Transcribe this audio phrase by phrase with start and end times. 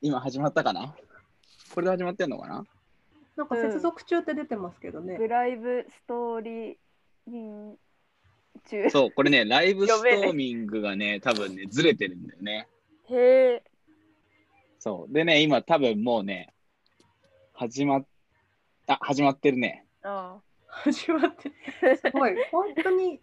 [0.00, 0.94] 今始まったかな？
[1.74, 2.64] これで始まってんのかな？
[3.36, 5.16] なんか接続中って出てますけどね。
[5.18, 7.76] ブライブストーリー
[8.68, 8.90] 中。
[8.90, 12.68] そう、これね、 ライブストーミングがね、多分ね、ずれてるんだよね。
[13.10, 13.64] へえ。
[14.78, 15.12] そう。
[15.12, 16.54] でね、今多分もうね、
[17.52, 18.06] 始まっ、
[18.86, 19.86] あ、始まってるね。
[20.02, 21.50] あ始まって。
[21.96, 22.36] すごい。
[22.50, 23.20] 本当に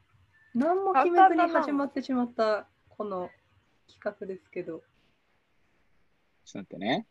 [0.53, 3.29] 何も決めずに始まってしまったこの
[3.87, 4.83] 企画ですけど。
[6.45, 7.05] ちょっと待ってね。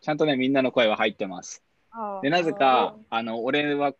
[0.00, 1.62] ちゃんとね、みんなの声は入ってます。
[1.90, 2.20] あ。
[2.22, 3.92] で、なぜか、あの、俺は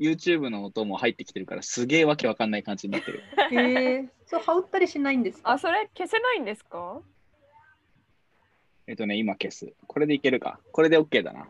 [0.00, 3.22] YouTube の音も入ってきてるから、すげえわけわかんない感じになってる。
[3.52, 5.50] へ えそう、羽打ったりしないんですか？
[5.52, 7.00] あ、それ消せないんですか？
[8.86, 9.72] えっとね、今消す。
[9.86, 10.60] これでいけるか。
[10.72, 11.48] これで OK だな。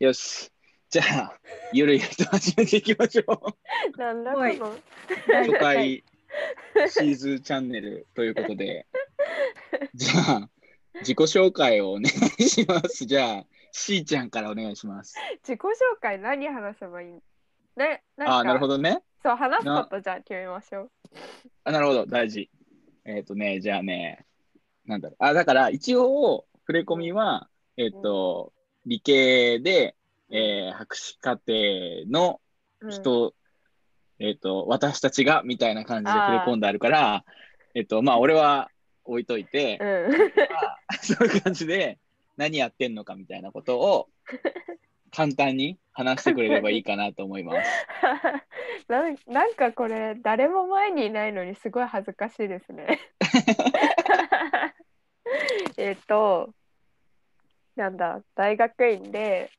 [0.00, 0.50] よし。
[0.90, 1.38] じゃあ、
[1.72, 3.54] ゆるゆると始めていきましょ
[3.94, 3.96] う。
[3.98, 4.74] なんだこはいの。
[5.28, 6.02] 初回
[6.88, 8.86] シーズンチャンネルということで、
[9.94, 10.50] じゃあ、
[11.00, 12.04] 自己紹介をお願
[12.38, 13.06] いします。
[13.06, 15.14] じゃあ、しーちゃんからお願いします。
[15.42, 15.66] 自己紹
[16.00, 17.12] 介何話せばいい？
[17.76, 19.02] ね、なんかああ、なるほどね。
[19.22, 20.90] そう、話すことじゃあ決めましょう。
[21.64, 22.50] あ、なるほど、大事。
[23.04, 24.26] えっ、とね、じゃあね、
[24.86, 25.16] なんだろう。
[25.24, 28.52] あ、だから一応、触れ込みは、えっ、と、
[28.86, 29.96] 理系で、
[30.30, 31.52] えー博士課程
[32.08, 32.40] の
[32.80, 33.34] うん人、
[34.18, 37.24] えっ、と、私たちが、みたいな感じで触れ込んであるから、
[37.74, 38.70] えっ、と、まあ、俺は
[39.10, 39.86] 置いといて、うん。
[40.36, 40.44] ま
[40.88, 41.98] あそういう感じで、
[42.36, 44.08] 何やってんのかみたいなことを、
[45.12, 47.86] 簡単に話してくれればいいかなと思います。
[48.88, 53.00] なんなんかこれ誰も前にいないのにすごい恥ずかしいですね。
[55.76, 56.54] えっと
[57.76, 59.50] なんだ大学院で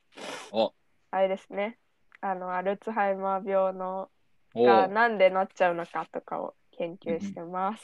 [0.52, 0.74] お、
[1.12, 1.78] あれですね
[2.22, 4.10] あのアルツハイマー病の
[4.54, 7.84] おがうなんでなっちゃうのかとかを研究してます。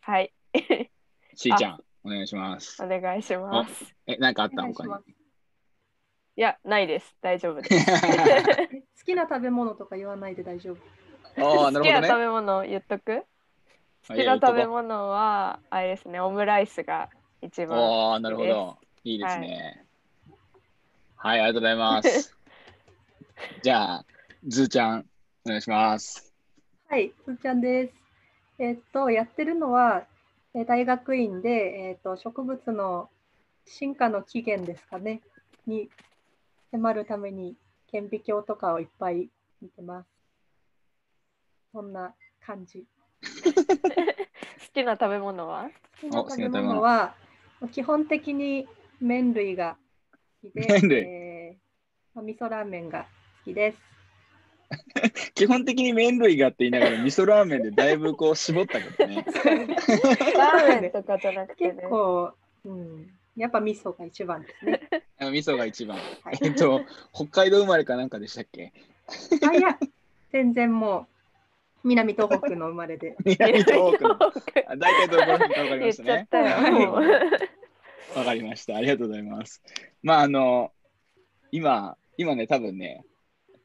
[0.00, 0.32] はい
[1.34, 2.86] しーちゃん、お願いしますお。
[2.86, 3.94] 願いします。
[4.06, 5.00] え、なんかあっおた他に願
[6.36, 7.90] いやないです大丈夫です。
[7.90, 8.66] え
[8.98, 10.76] 好きな食べ物とか言わないで大丈夫。
[11.36, 12.00] ああ、なるほどね。
[12.00, 13.24] 好きな食べ物言っとく？
[14.08, 17.08] 好きな食べ物はあれですねオムライスが
[17.40, 18.78] 一番ああ、なるほど。
[19.02, 19.84] いいですね。
[21.16, 22.36] はい、ありがとうございます。
[23.62, 24.04] じゃあ、
[24.46, 25.06] ずーちゃん、
[25.46, 26.34] お願いします。
[26.88, 27.94] はい、すーちゃんです。
[28.58, 30.13] えっと、やってるのは、えー
[30.54, 33.10] 大学院で、えっと、植物の
[33.66, 35.20] 進化の起源ですかね、
[35.66, 35.90] に
[36.70, 37.56] 迫るために
[37.90, 39.28] 顕微鏡とかをいっぱい
[39.60, 40.08] 見てます。
[41.72, 42.14] そんな
[42.46, 42.86] 感じ。
[43.24, 45.70] 好きな食べ物は？
[46.00, 47.16] 好きな食べ物物は、
[47.72, 48.68] 基本的に
[49.00, 49.76] 麺類が
[50.42, 50.62] 好きで、
[51.00, 51.64] えー
[52.14, 53.93] まあ味噌ラーメンが好きです。
[55.34, 59.24] 基本的に麺類がって言いながら、味噌ラーメンでだいぶこう絞ったけどね。
[59.24, 61.82] ラーメンとかじゃなくて結ね。
[61.88, 62.32] 構、
[62.64, 64.80] うん、やっぱ味噌が一番ですね。
[65.18, 65.98] あ味噌が一番。
[66.22, 66.82] はいえっと、
[67.12, 68.72] 北海道生まれかなんかでしたっけ？
[69.46, 69.78] あいや、
[70.32, 71.06] 全然も
[71.84, 73.16] う南東北の生まれで。
[73.24, 74.14] 南東北の。
[74.66, 76.28] あ大体どこら辺か分かりましたね。
[78.14, 78.76] わかりました。
[78.76, 79.60] ありがとうございます。
[80.02, 80.72] まあ、あの、
[81.50, 83.04] 今、今ね、多分ね、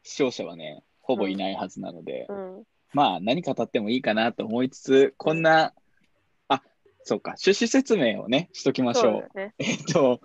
[0.03, 5.73] 視聴者はね、ほぼいないはずなので、うん、まあ、何語ってもいいかなと思いつつ、こんな、
[6.47, 6.61] あ、
[7.03, 9.03] そうか、趣旨説明をね、しときましょう。
[9.03, 9.53] そうだね。
[9.57, 10.21] えっと、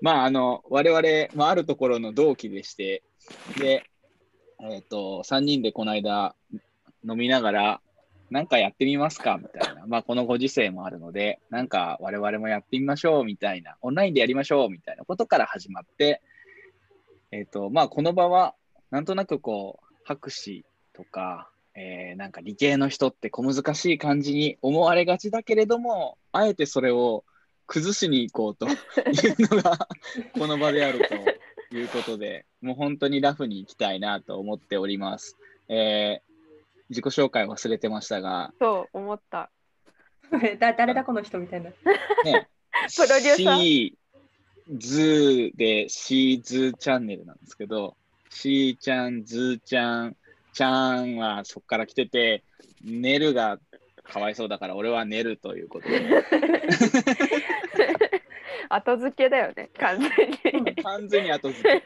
[0.00, 3.02] まあ、あの、我々、まあ、あるところの同期でして、
[3.58, 3.82] で、
[4.60, 6.36] えっと、3人でこの間、
[7.04, 7.80] 飲みながら、
[8.30, 9.86] なんかやってみますかみたいな。
[9.88, 16.22] まあ、このご時世もあるので、なんか我々もやってみましょうみたいな、オンラインでやりましょうみたいなことから始まって、
[17.32, 18.54] えっと、まあ、この場は、
[18.92, 27.24] なんとなくこう、博士とか、えーなんか理系の人って小難しい感じに思われがちだけれども、あえてそれを
[27.66, 28.74] 崩しに行こうと いう
[29.54, 29.88] のが
[30.38, 31.00] この場である
[31.70, 35.36] ということで、もう本当にラフに行きたいなと思っております。
[35.68, 36.32] えー
[36.92, 39.50] 自己紹介忘れてましたが、そう思った。
[40.60, 41.70] だ誰だこの人みたいな。
[41.70, 42.48] ね、
[42.94, 43.98] プロデューサー C
[44.78, 47.96] ズーで C ズーチャンネルなんですけど、
[48.32, 50.16] C ちゃん、ズーちゃん、
[50.52, 52.42] ちゃんはそこから来てて、
[52.82, 53.58] ネルが
[54.02, 56.00] かわいそうだから俺はネルということで、
[58.68, 60.10] 後付けだよね、完全
[60.64, 60.74] に。
[60.82, 61.82] 完全に後付け。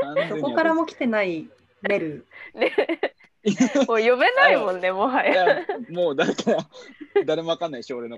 [0.00, 1.48] 完全に後付けどこからも来てない
[1.82, 2.26] メル。
[2.54, 2.72] ね、
[3.86, 5.46] もう呼べないもんね、もはいや。
[5.46, 6.68] や、もう誰か、
[7.26, 8.16] 誰もわかんないでしょ、俺の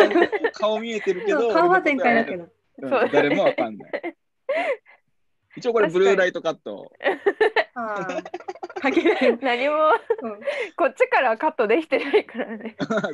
[0.54, 2.44] 顔見えてるけど、顔はだけど。
[2.44, 4.16] うんそう誰もわかんない。
[5.56, 6.92] 一応これブルーライトカット。
[9.42, 9.74] 何も
[10.22, 10.40] うん
[10.76, 12.76] こっちからはカットできてないからね。
[12.80, 13.10] そうあ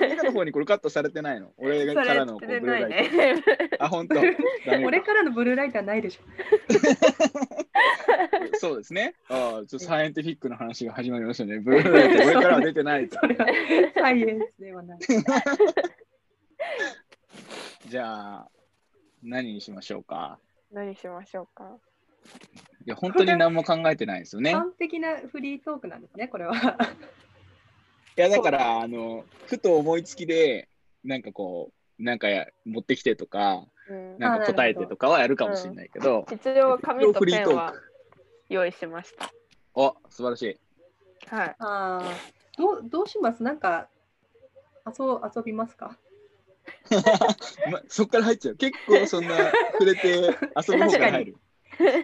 [0.00, 2.88] ミカの方にこれカットされてないの俺からのこうブルーライト。
[2.88, 3.42] ね。
[3.78, 4.14] あ、本当。
[4.14, 4.40] ダメか
[4.86, 6.22] 俺からのブルーライトはないでしょ。
[8.58, 9.14] そうですね。
[9.28, 11.58] ああ、ちょっとサイエンティフィックな話が始まりましたね。
[11.58, 13.20] ブルーライト、俺からは出てないサ
[14.12, 14.98] イエンスではない。
[17.88, 18.48] じゃあ、
[19.22, 20.38] 何にしましょうか？
[20.72, 21.78] 何しましょうか？
[22.84, 24.50] いや、本当に何も考えてないですよね。
[24.50, 26.54] い完璧なフリートークなんですね、これは。
[28.16, 30.68] や、だから、あの、ふと思いつきで、
[31.04, 37.82] なんかこう、なんかや持ってきてとか、うん、なんか答えてとかはやるかもしれないけど、一応紙とフリートーペンはク。
[38.48, 39.32] 用意しました。
[39.74, 40.60] お、素晴らしい。
[41.28, 41.48] はい。
[41.48, 42.02] ああ、
[42.56, 43.42] どうどうします？
[43.42, 43.88] なんか
[44.86, 45.04] 遊
[45.34, 45.96] 遊びますか？
[47.70, 48.56] ま、そっから入っちゃう。
[48.56, 49.36] 結構そんな
[49.72, 50.08] 触れて
[50.56, 51.36] 遊ぶ方から入る。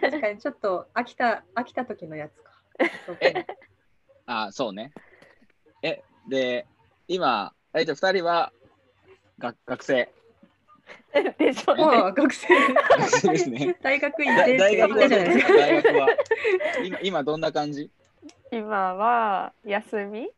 [0.01, 2.51] 確かにちょっと飽きた飽きた時のやつか。
[3.21, 3.45] え
[4.25, 4.91] あ、そうね。
[5.81, 6.65] え、で、
[7.07, 8.53] 今、えじゃあ2人は
[9.39, 10.09] 学学生。
[11.37, 11.83] でしょうね。
[11.83, 13.75] もう学生、学生ですね。
[13.81, 15.53] 大学院だで大学はたじゃないですか。
[15.53, 16.09] 大学は
[16.83, 17.89] 今今どんな感じ？
[18.51, 20.29] 今は休み？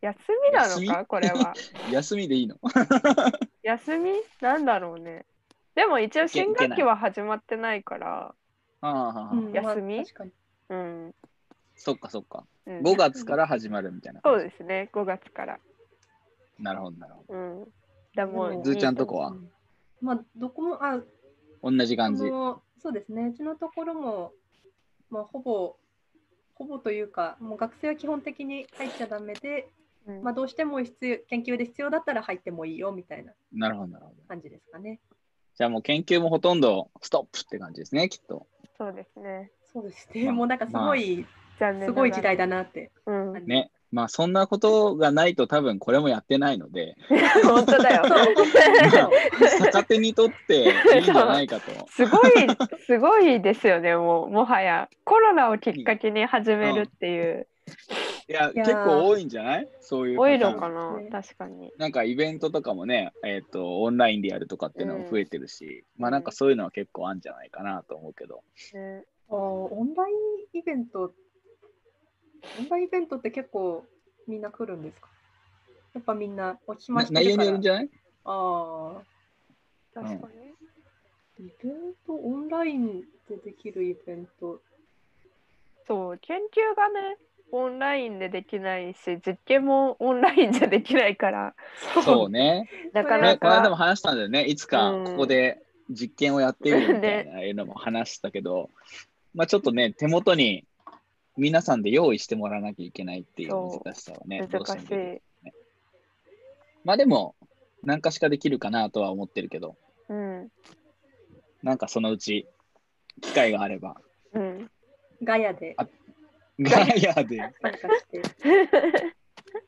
[0.00, 0.16] 休
[0.50, 1.54] みなの休かこれは。
[1.90, 2.56] 休みでいいの？
[3.62, 4.10] 休み？
[4.40, 5.24] なんだろうね。
[5.74, 8.34] でも一応新学期は始まってないから。
[8.82, 10.30] ああうんまあ休み確かに
[10.70, 11.14] うん。
[11.74, 12.46] そっかそっか。
[12.66, 14.20] うん5月から始まるみたいな。
[14.22, 14.88] そうですね。
[14.92, 15.58] 5月から。
[16.58, 17.72] なるほど、なるほうん。
[18.14, 19.28] だもうでもずーちゃんとこは？
[19.28, 19.50] うん
[20.00, 21.04] まあどこもあど。
[21.62, 22.22] 同じ感じ。
[22.82, 24.32] そうですねうちのところも
[25.10, 25.76] まあほぼ
[26.54, 29.68] ほぼというかもう学生は基本的に入っちゃダメで、
[30.06, 34.22] うんまあ、どうしても必要研究で必要だったら入ってもいいよみたいななるほど、なるほど。
[34.28, 35.00] 感じですかね。
[35.56, 38.46] じゃあもう研究もほとんどストップって感じですね、きっと。
[38.78, 39.50] そうですね。
[39.72, 41.26] そうですね、まあもうなんかすごい、
[41.58, 42.90] 残念ながらすごい時代だなって。
[43.06, 43.46] うん。
[43.46, 43.70] ね。
[43.92, 46.96] まあそんなことがないと多分これもやってないので、
[47.42, 48.04] 本当だよ。
[48.08, 48.26] まあ
[49.72, 51.72] 逆手にとっていいんじゃないかと。
[51.90, 52.30] すごい、
[52.86, 54.88] すごいですよね、もう、もはや。
[55.04, 57.48] コロナをきっかけに始めるっていう。
[58.28, 59.68] いや、いやー結構多いんじゃない？
[59.80, 60.28] そういうパ多。
[60.34, 60.96] いのかな？
[60.98, 61.72] ね確かに。
[61.78, 68.42] なんかイベントとかもね、えっ、と、オンラインでやるとかっていうのも増えてるし、まあなんかそういうのは結構あるんじゃないかなと思うけど。
[68.74, 71.12] ね、あーオンラインイベント、
[72.58, 73.84] オンラインイベントって結構
[74.26, 75.08] みんな来るんですか？
[75.94, 77.62] やっぱみんなお暇なして内容によるん。
[77.62, 77.90] じゃない？
[78.24, 79.02] ああ、
[79.94, 80.28] 確か
[81.38, 81.46] に。
[81.46, 84.60] イベント、オンラインでできるイベント。
[85.88, 87.16] そう、研究がね、
[87.52, 91.54] オンラインでできないし、実験もオンラインじゃできないから、
[92.04, 92.68] そうね。
[92.92, 93.38] なかねなか。
[93.38, 94.44] この間も話したんだよね。
[94.44, 98.70] いつかうんここで実験をやってみるみたいな いうのも話したけど、
[99.34, 100.64] まあちょっとね、手元に
[101.36, 105.20] 皆さんで用意してもらわなきゃいけないっていう難しさはね、難しい。
[106.84, 107.34] まあでも、
[107.82, 109.76] 何かしかできるかなとは思ってるけど、
[110.08, 110.50] うん。
[111.62, 112.46] なんかそのうち
[113.20, 114.00] 機会があれば、
[114.32, 114.70] うん。
[115.22, 115.76] ガヤで
[116.60, 117.38] ガヤで。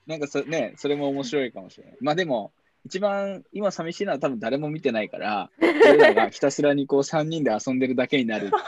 [0.07, 1.97] なんかそ,、ね、それも面白いかもしれない。
[2.01, 2.53] まあでも、
[2.85, 8.61] 一番今寂しいのは多分誰も見てないから、俺らがひたすらにこう3人で遊んでるだけになるっていう。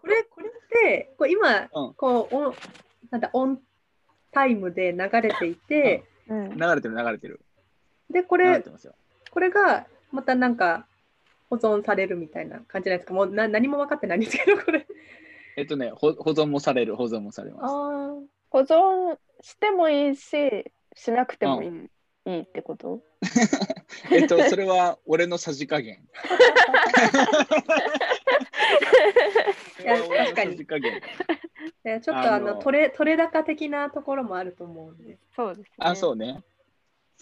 [0.00, 2.54] これ、これって、こう今、うんこうオン、
[3.10, 3.60] なんだ、オン
[4.30, 7.40] タイムで流れていて、うん流れてる流れてる。
[8.10, 8.62] で、これ。
[9.30, 10.86] これがまたなんか
[11.50, 13.14] 保存されるみたいな感じなんですか？
[13.14, 14.86] もうな何も分かってないんですけど、これ。
[15.56, 17.72] えっとね、ほ保存もされる、保存もされます。
[17.72, 18.14] あ
[18.50, 20.30] 保存してもいいし、
[20.94, 21.70] しなくてもいい,、
[22.26, 23.02] いいってこと？
[24.10, 25.98] えっと、それは俺のさじ加減。
[29.80, 31.02] いやそれは俺の確かにさじ加減。
[31.96, 32.00] あ。
[32.00, 35.18] ちょっとああのの取れ取れ高的なところもあると思うんで。
[35.34, 35.68] そうですね。
[35.78, 36.42] あ、そうね。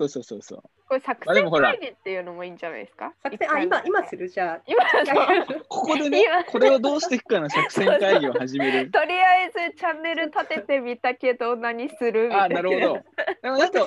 [0.01, 0.63] そうそうそうそう。
[0.89, 3.13] これ作戦あでもほら会議っていうのもいいんじゃないですか？
[3.23, 4.29] 作戦あ今今する？
[4.29, 4.61] じゃあ。
[4.67, 8.91] 今そうここでね今、これをどうしていくかの作戦会議を始める。
[8.93, 12.29] とりあえずチャンネル立ててみたけど何する？
[12.29, 13.01] みたいあ、なるほど。
[13.43, 13.85] でもなんか、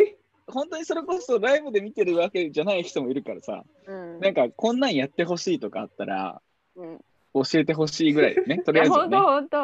[0.48, 6.42] 本当にそれこそライブで見てるわけじゃない人もいるからさ、うんなんかこんなんやってほしいとかあったら、
[6.76, 7.00] うん
[7.36, 8.60] 教えてほしいぐらいね。
[8.60, 9.24] とりあえずはね当。
[9.24, 9.64] 本当な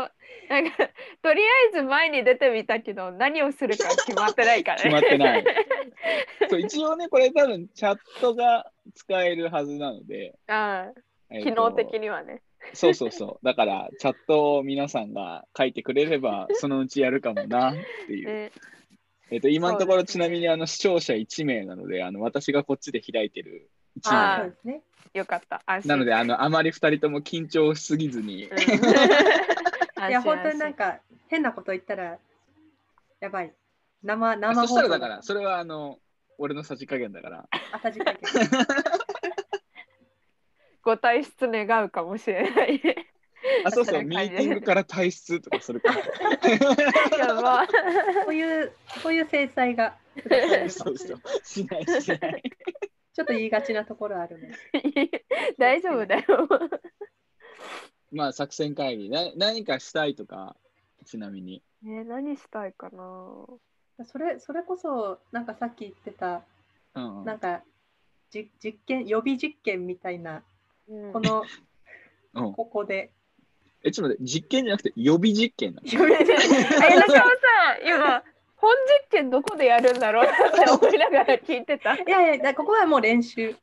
[0.61, 0.89] んか
[1.21, 5.43] とりあえず前に出てみたけど何をするか決まってないからね決まってない
[6.49, 12.41] そう一応ね、これ多分チャットが使えるはずなので、ああえー機と能的にはね
[12.73, 13.45] そうそうそう。
[13.45, 17.75] だから、チャットを皆さんが書いてくれれば、 そのうちやるかもなっ
[18.07, 18.27] ていう。
[18.27, 18.51] ね
[19.31, 24.81] えっと、今のところ、そうですねちなみにあの視聴者1名なので、あの私がこっちで開いてる1あーそうですね。
[25.13, 25.61] よかった。
[25.65, 25.89] 安心。
[25.89, 28.57] なので、あの、あまり2人とも緊張しすぎずに、うん
[30.09, 32.17] いや、本当になんか変なこと言ったら、
[33.19, 33.53] やばい。
[34.03, 35.99] 生、生そ放送したらだから、それはあの、
[36.37, 37.49] 俺のさじ加減だから。
[37.71, 38.19] あたじ加減。
[40.81, 42.81] ご退出願うかもしれない。
[43.65, 45.97] あ、そうそう、ミーティングから退出とかするから。
[47.17, 47.67] やば。
[47.67, 47.73] こ
[48.29, 48.71] ういう、
[49.03, 49.97] こういう制裁が。
[50.69, 51.19] そうそう。
[51.43, 52.43] しないしない。
[53.13, 54.51] ちょっと言いがちなところあるね。
[55.57, 56.47] 大丈夫だよ。
[58.11, 59.09] まあ、作戦会議。
[59.09, 60.55] な何かしたいとか、
[61.05, 61.61] ちなみに。
[61.81, 63.45] ね何したいかな。
[64.05, 66.43] それ、それこそ、なんかさっき言ってた、
[66.95, 67.61] うんうんなんか、
[68.31, 70.43] じ実験、予備実験みたいな、
[70.87, 71.43] うんこの、
[72.33, 73.11] うんここで。
[73.83, 75.87] え、ちょっと待って、実験じゃなくて予備実験なの？
[75.87, 76.37] 予備実験
[76.91, 77.23] え、中尾さ
[77.83, 78.23] ん、今、
[78.55, 81.95] 本実験どこでやるんだろうって 思いながら聞いてた。
[81.95, 83.55] いやいや、だここはもう練習。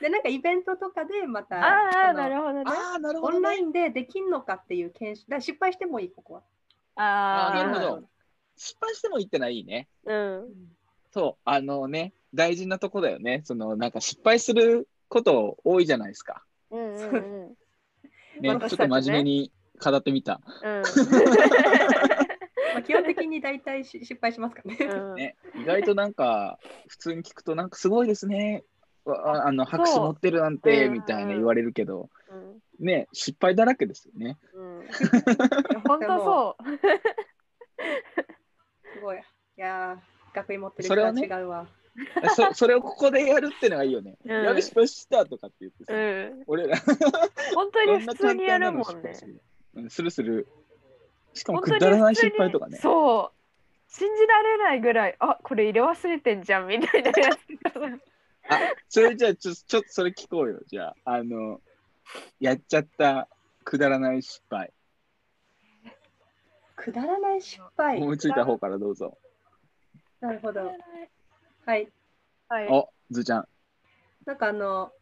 [0.00, 2.62] で、なんかイベントとかでまた、ああ、なるほどね。
[2.66, 5.28] ああ、なるオンラインでできんのかっていう検証。
[5.28, 6.42] だ失敗してもいい、ここは。
[6.94, 8.08] ああ、あーなるほうんど。
[8.58, 9.88] 失敗してもいいってのはいいね。
[10.04, 10.48] うん。
[11.12, 13.42] そう、あのね、大事なとこだよね。
[13.44, 16.44] その、なんか失敗すること多いじゃないですか。
[16.70, 17.18] うんうんう
[18.40, 18.42] ん。
[18.42, 20.40] ね、ちょっと真面目に語ってみた。
[20.62, 20.82] うん
[22.74, 24.84] まあ、基本的に大体し失敗しますからね。
[24.84, 28.64] うんね、意外となんか、普通に聞くと、なんかすごいですね。
[29.04, 34.36] わああの拍手持ってるなんて、うんみたいな言われるけど、うんね、失敗だらけですよね。
[34.52, 34.86] うん。
[35.86, 36.62] 本当そう。
[38.98, 39.16] すごい。
[39.16, 39.20] い
[39.56, 41.66] やー、学位持ってるそれはね人は違うわ。
[42.36, 44.16] そそれをここでやるってのがいいよね。
[44.24, 46.44] うんやべ、失敗したとかって言ってさ、うん。
[46.46, 46.76] 俺ら、
[47.54, 49.90] 本当に普通にやるもんねどん。
[49.90, 50.46] するうん、する。
[51.34, 52.78] しかもくだらない失敗とかね。
[52.78, 53.38] そう。
[53.88, 57.38] 信じられないぐらい、あこれ入れ忘れてんじゃんみたいなやつ
[58.50, 60.60] あ、それじゃあちょ、ちょっとそれ聞こうよ。
[60.66, 61.60] じゃあ、あの、
[62.38, 63.28] やっちゃった
[63.64, 64.72] くだらない失敗。
[66.78, 68.00] くだらない失敗。
[68.00, 69.18] 思いついた方からどうぞ。
[70.20, 70.72] なるほど。
[71.66, 71.88] はい。
[72.48, 72.68] はい。
[72.68, 73.48] お、ずーちゃん。
[74.24, 74.92] なんかあの、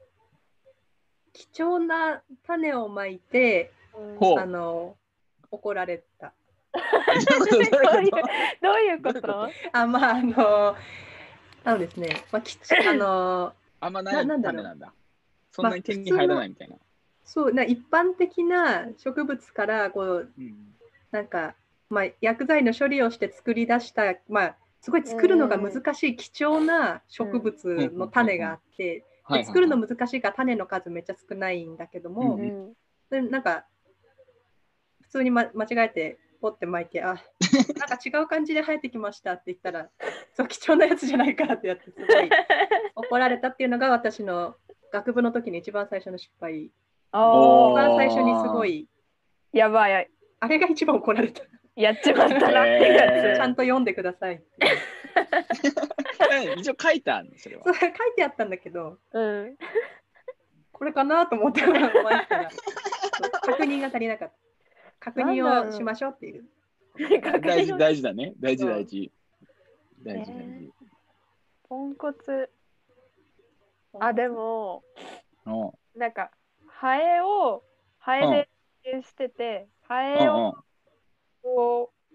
[1.35, 4.97] 貴重な種をまいて、うんあの、
[5.50, 6.33] 怒られた。
[8.62, 9.50] どういうこと？
[9.73, 10.76] あ、まあ、あの、
[11.64, 14.92] あのですね、まあ、きあの、あんまない種なんだ。
[15.52, 16.76] そんなに手に入らないみたいな。
[17.25, 20.73] そうな一般的な植物からこううん
[21.11, 21.54] なんか、
[21.88, 32.38] まあ、薬剤の処理をして作り出した、まあ、すごい作るのが難しい貴重な植物の種があって、はいで作るの難しいから種の数めっちゃ少ないんだけども、
[33.11, 33.64] でなんか
[35.02, 39.88] 普通に、ま、間違えてポッて巻いてあなんか違う感じで生えてきましたって言ったら
[40.37, 42.31] そう貴重なやつじゃないかってやってすごい
[42.95, 44.55] 怒られたっていうのが私の
[44.93, 46.64] 学部の時に一番最初の失敗。
[46.64, 46.71] 一
[47.12, 48.88] 番最初にすごい。
[49.52, 50.11] やばい。
[50.40, 51.43] あれが一番怒られた。
[51.76, 54.42] やっちまったなってやつ、えーちゃんと読んでください。
[56.56, 57.64] 一応書いてあるの、それは。
[57.75, 59.56] 書いてあったんだけど、うん
[60.73, 61.90] これかなと思ってら
[63.42, 64.33] 確認が足りなかっ
[65.00, 65.11] た。
[65.12, 66.45] 確認をしましょうっていう。
[67.40, 68.35] 大事、大事だね。
[68.38, 69.11] 大事、大事。
[70.02, 70.73] 大事、大ね事。
[71.68, 72.50] ポンコツ
[73.99, 74.85] あでも
[75.47, 76.30] うんなんか
[76.66, 77.64] ハエを
[77.99, 78.49] ハエ
[78.85, 80.56] でしてて、ハうんエを
[81.57, 82.15] こう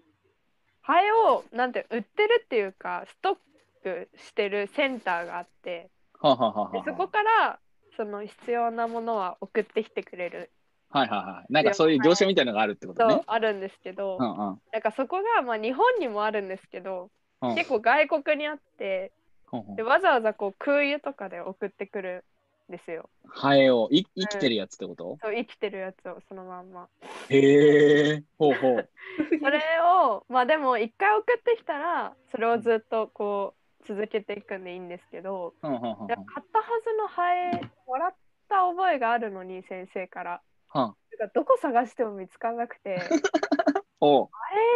[0.82, 3.36] ハエをなんて売ってるっていうかストッ
[3.82, 7.58] クしてるセンターがあってはははははでそこから
[7.96, 10.50] その必要なものは送ってきてくれる。
[10.90, 11.52] はいはいはい。
[11.52, 13.22] なんかそういう業者みたいなのがあるってこととね。
[13.26, 14.60] あるんですけど、うんうん。
[14.72, 17.10] なんかそこがまあ日本にもあるんですけど、
[17.42, 17.54] うん。
[17.54, 19.12] 結構外国にあって
[19.52, 19.72] うんう。
[19.72, 22.31] んでわざわざこう空輸とかで送ってくるん
[22.72, 23.08] ですよ。
[23.28, 25.18] ハエをい生きてるやつってこと？
[25.22, 26.88] そう生きてるやつをそのまんま。
[27.28, 28.24] へえ。
[28.38, 28.90] ほうほう。
[29.40, 29.60] それ
[30.04, 36.06] をまあでも一回送ってきたらそれをずっとこう続けていくんでいいんですけどうんうんうんうん。
[36.08, 38.14] で買ったはずのハエもらっ
[38.48, 40.42] た覚えがあるのに先生から。
[40.68, 42.98] はかどこ探しても見つからなくて。
[44.00, 44.28] おう。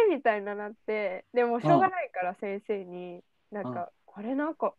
[0.07, 4.75] えーみたいななってでもしょうがないから先生になんかこれなんかか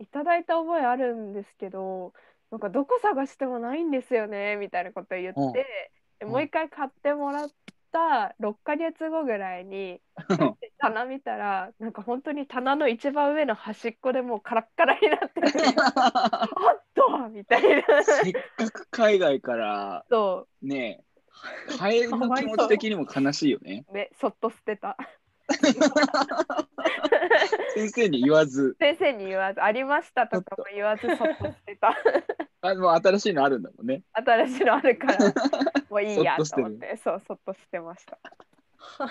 [0.00, 2.12] いただいた覚えあるんですけど
[2.50, 5.50] なんかどこ探してもないんですよねみたいなこと言うん。
[5.50, 7.48] ってでもう一回買ってもらっ
[7.92, 10.00] た6ヶ月後ぐらいに
[10.78, 18.02] 棚見たらなんか本当に棚の一番上の端っこでもうカラッカラになってて あったみたいな。
[18.02, 21.02] せっかく海外からそね
[21.70, 23.84] え、ハエの気持ち的にも悲しいよね。
[23.88, 23.92] う。
[23.92, 24.96] ねそっと捨てた
[27.74, 31.94] 先生に言わず、先生に言わず、ありましたとかも言わず、そっとしてた。
[32.62, 34.02] あもう新しいのあるんだもんね。
[34.12, 35.18] 新しいのあるから、
[35.90, 38.18] もういいやとそっとしてる思って、そう、そっとしてました。
[38.76, 39.10] はい。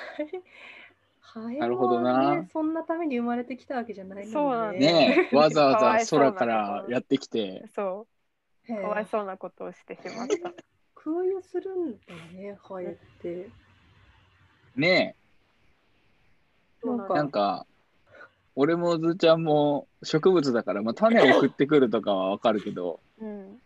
[1.22, 8.08] ハエなるほどなはねそんなために生まれてきたわけじゃないそうなんのにねえ、わざかわざ空からやってきて、そ
[8.67, 10.51] う、かわいそうなことをしてしまった。
[10.96, 12.00] 空輸するんだ
[12.34, 13.50] ね、ハエって。
[14.75, 15.15] ね
[16.84, 17.66] なんえ、か
[18.56, 23.62] 俺もずーちゃんも植物だから、まあ、種を送ってくるとかはわかるけど、うん。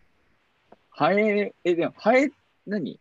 [0.90, 2.30] ハエ、え、でも、ハエ、
[2.66, 3.00] 何？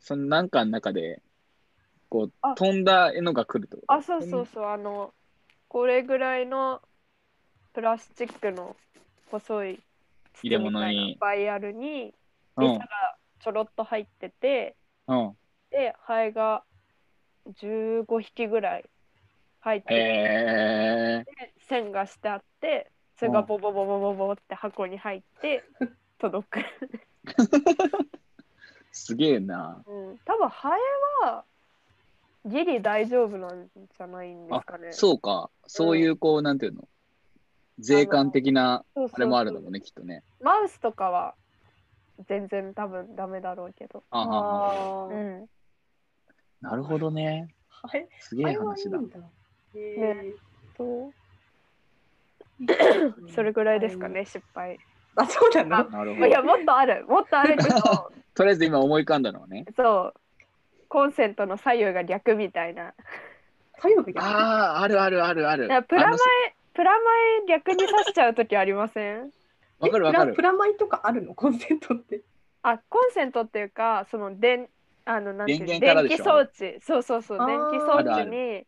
[0.00, 1.20] そのなんかの中で、
[2.08, 3.78] こうあ、飛んだのが来ると？
[3.88, 5.12] あ、そうそうそう、あの、
[5.68, 6.80] これぐらいの
[7.74, 8.74] プラスチックの
[9.30, 9.80] 細い
[10.42, 11.18] 入れ物に。
[11.20, 12.14] バイアルに
[12.56, 12.64] うん。
[12.64, 12.86] 餌が
[13.40, 14.76] ちょろっと入ってて、
[15.08, 15.36] うん。
[15.70, 16.64] で、ハエが
[17.60, 18.84] 15匹ぐらい
[19.66, 21.52] 入ってて、へえ。
[21.68, 25.64] 線がしてあって、それがボボボボボボって箱に入って
[26.18, 26.60] 届く。
[28.92, 29.82] すげえな。
[29.84, 30.80] うん、多分ハエ
[31.26, 31.44] は
[32.46, 34.92] ギリ大丈夫なんじゃないんですかね。
[34.92, 35.50] そうか。
[35.66, 36.88] そういう、こう、なんていうの？
[37.80, 40.22] 税関的な、あれもあるのもんね、きっとね。
[40.40, 41.34] マウスとかは
[42.28, 44.04] 全然多分ダメだろうけど。
[44.10, 45.46] あははああ、うん。
[46.60, 47.52] なるほどね。
[47.68, 48.98] ハエすげえハエはいい話だ。
[49.74, 49.78] んだ。
[49.78, 50.34] へ
[53.34, 54.24] それぐらいですかね、。
[54.24, 54.78] 失敗。
[55.14, 55.90] あ、そうなの？
[55.90, 56.42] なるほどいや、。
[56.42, 57.76] もっとある、もっとあるけど、
[58.34, 59.64] とりあえず今思い浮かんだのはね。
[59.76, 60.20] そう、
[60.88, 62.94] コンセントの左右が逆みたいな。
[63.76, 64.24] 太陽が逆？
[64.24, 65.68] ああ、あるあるあるある。
[65.88, 66.18] プラマイ、
[66.74, 66.98] プラマ
[67.44, 69.30] イ逆に刺しちゃうときありません？
[69.78, 70.56] わかるわかるえプラプ。
[70.56, 71.34] ラマイとかあるの？
[71.34, 72.22] コンセントって。
[72.62, 74.68] あ、コンセントっていうか、その電、
[75.04, 76.24] あの、なんていう電源からでしょ？
[76.24, 78.66] 電気装置、そうそうそう、電気装あるあ置に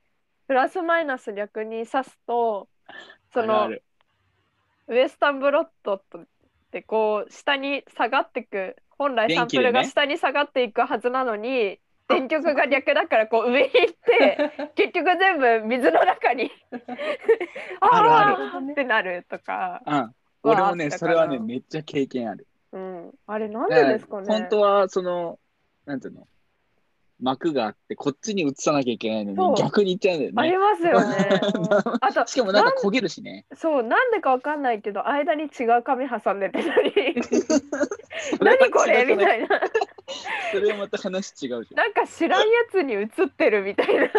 [0.48, 2.68] プラスマイナス逆に刺すと、
[3.34, 3.68] その
[4.88, 6.22] ウエスタンブロットっ
[6.72, 11.78] てこう下に下がっていく本来サンプルが下に下がっていくはずなのに、
[12.08, 16.50] 電極が逆だからこう上に行って 結局全部水の中に
[17.80, 18.44] あるある。
[18.44, 20.14] ーってなるとか、うん。
[20.42, 22.46] 俺もね、それはね、めっちゃ経験ある。
[22.72, 25.38] うん、あれなんでですかね本当は、その、
[25.84, 26.26] なんていうの？
[27.20, 30.58] 膜があって、こっちに移さなきゃいけないのに、逆に行っちゃうんだよありね。
[30.58, 31.40] ますよね
[32.00, 33.46] あとしかもなんか焦げるしね。
[33.54, 37.22] そうなんでかわかんないけど間に違う紙挟んでて何？
[38.36, 39.04] それは何これ？
[39.04, 39.60] みたいな
[40.52, 41.76] それはまた話違うじゃん。
[41.76, 44.10] なんか知らんやつに映ってるみたいな へ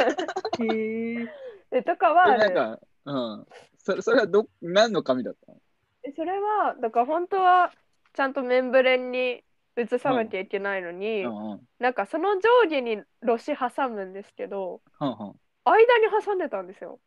[1.22, 1.28] え。
[1.72, 3.46] えとかはなんか、うん。
[3.78, 5.58] それそれはど、何の紙だったの？
[6.04, 7.72] えそれはだから本当は
[8.14, 9.44] ちゃんとメンブレンに
[9.82, 11.52] 移さなきゃいけないのに、うん。
[11.52, 11.60] うん。
[11.80, 15.36] なんかその上下にロシ挟むんですけどはんはん。
[15.65, 15.86] 間に
[16.26, 17.00] 挟んでたんですよ。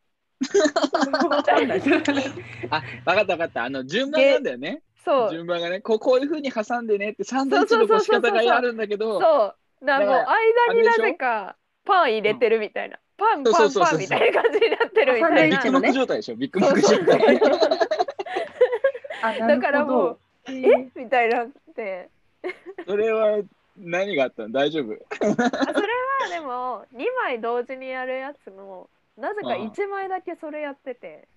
[2.69, 3.63] あ、わかったわかった。
[3.63, 4.81] あの、順番なんだよね。
[5.03, 5.29] そう。
[5.31, 9.45] 順番がね、こうこういうふうに挟んでねって、サンドイッチのこし方があるんだけど、そ
[9.81, 9.85] う。
[9.85, 10.37] だからもうだから
[10.71, 11.55] 間になぜか
[11.85, 15.57] パン入れてるみたいな、パンパンパンみたいな感じになってるみたいな。
[15.57, 17.41] ビッグマック状態でしょ、ビッグマック状態。
[19.23, 20.19] あだからもう
[20.51, 20.69] へえ？
[20.95, 20.99] え？
[20.99, 22.09] みたいになって
[22.87, 23.41] それは
[23.77, 24.51] 何があったの？
[24.51, 24.93] 大丈夫？
[24.93, 31.27] あそれはでも2枚同時にやるやつのなぜか1枚だけそれやってて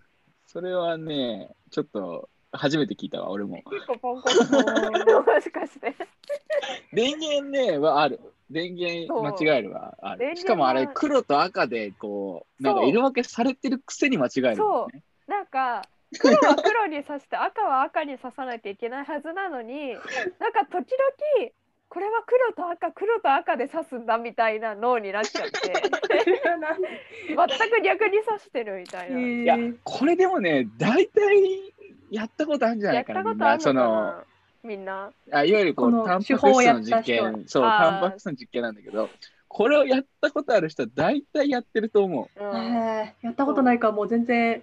[0.47, 3.63] それはね、ちょっと初めて聞いたわ、俺も。
[3.71, 4.61] 結構ポンコツの
[5.23, 5.95] もしかして
[6.93, 8.21] 電源ね、はある。
[8.49, 10.37] 電源そう間違えるはある。
[10.37, 15.03] しかもあれ、黒と赤で、こう、なんかそう色分けされてるくせに間違えるもんね。
[15.27, 15.83] なんか
[16.21, 20.01] 黒は黒に刺して赤は赤に刺さなきゃいけないはずなのになん
[20.53, 21.51] か時々
[21.89, 25.73] これは黒と赤黒と赤で刺すんだみたいな脳になっちゃって
[27.29, 29.21] 全く逆に刺してるみたいな。
[29.21, 31.73] いや、これでもね、大体
[32.11, 33.59] やったことあるんじゃないかな、やったこみんな。
[33.61, 34.25] そとあるの
[34.65, 35.11] みんな。
[35.31, 39.09] あいわゆるこう、タンパク質の実験、そう、タンパク質の実験なんだけど、
[39.49, 42.45] これをやったことある人は大体やってると思う。
[42.45, 44.63] うんえーやったことないからもう全然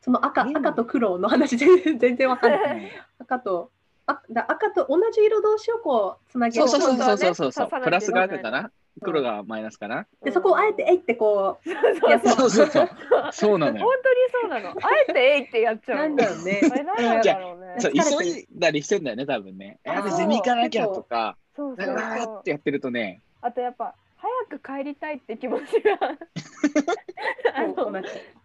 [0.00, 2.90] その赤うん赤と黒の話全然 全然わかんない。
[3.20, 3.70] 赤と
[4.06, 6.68] あだ赤と同じ色同士をこうつなげる。
[6.68, 8.70] そうそうそうそうそうそう、刺さなきゃいけないプラスが赤かな。
[9.02, 12.88] 黒がマイナスかな、でそこをあえてえいってこうそうやそうそうそうそう。
[13.32, 14.00] そうなの本よ。
[14.02, 14.70] 当にそうなの。
[14.70, 14.74] あ
[15.08, 16.16] えてえいってやっちゃなうんの。
[16.16, 16.60] だろうね。
[16.70, 17.74] あれなんだろうね。
[17.78, 19.78] そう急いだりしてんだよね、多分ね。
[19.86, 25.98] あやべ、ゼミ行かなきゃとか、そうそうなんかわーそうってやってるとね、あとやっぱ早く帰りたいって気持ちが
[27.54, 28.02] あの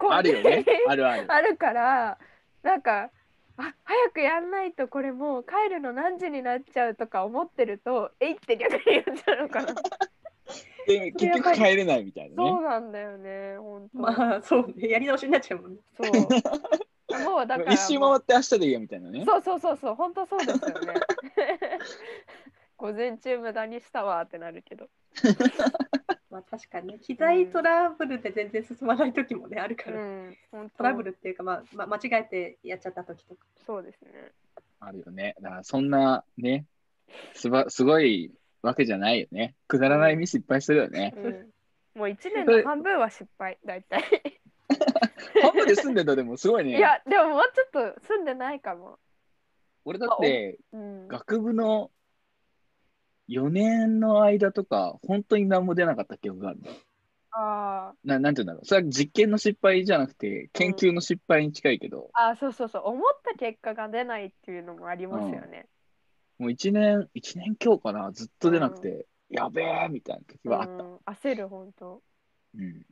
[0.10, 0.66] あるよね。
[0.88, 1.26] あるある。
[1.28, 2.18] あるから
[2.64, 3.10] なんか
[3.58, 9.74] あ早くやんないとこれもう帰るの何時になっちゃうとか思ってるとえいって逆にやっちゃうのかな。
[10.88, 12.68] で、結局帰れないみたいなそうね。
[12.68, 14.00] なんだよね、本当。
[14.00, 15.82] まあそうね、やり直しになっちゃうもんね。
[15.98, 17.24] そう。
[17.24, 19.26] もうだから一周回って明日でいいよみたいなね。
[19.26, 20.94] そうそうそうそう、本当そうですよね。
[22.78, 24.90] 午前中無駄にしたわってなるけど。
[26.30, 33.46] まあ確かにね、機材トラブルで全然進まない時もね、あるから、うん、本当トラブルっていうか、まあ、まあ、間違えてやっちゃった時とか。
[33.66, 34.32] そうですね。
[34.82, 35.36] あるよね。
[35.40, 36.66] だからそんなね、
[37.34, 39.56] すばすごいわけじゃないよね。
[39.68, 41.14] くだらないミスいっぱいするよね。
[41.16, 41.54] うん、
[42.00, 44.04] もう一年の半分は失敗、大体。
[45.42, 46.78] 半分で住んでたでもすごいね。
[46.78, 49.00] いや、でももうちょっと住んでないかも。
[49.86, 51.92] 俺だってうん、学部の
[53.28, 56.70] 4年の間とか、本当に何も出なかった記憶があるの。
[57.32, 58.66] あーななんていうんだろう。
[58.66, 65.68] それは実験の失敗じゃなくて、研究の失敗に近いけど、あー、そうそうそう、思った結果が出ないっていうのもありますよね。
[66.38, 70.84] もう1年、一年今日かな、ずっと出なくて、やべえみたいな時はあった。
[70.84, 72.02] うん、焦る、本当。
[72.56, 72.86] うん。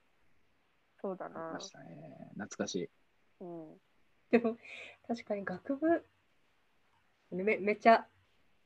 [1.01, 1.59] そうだありなま。
[1.59, 2.29] したね。
[2.35, 2.89] 懐かしい。
[3.41, 3.81] うん、
[4.31, 4.57] でも、
[5.07, 6.05] 確かに学部、
[7.31, 8.07] めめっちゃ、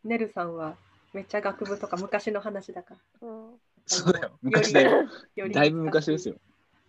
[0.04, 0.78] ねるさんは、
[1.14, 3.28] めっちゃ学部とか昔の話だから。
[3.28, 3.50] うん、
[3.86, 4.32] そうだよ。
[4.42, 5.08] 昔だよ。
[5.52, 6.36] だいぶ昔ですよ。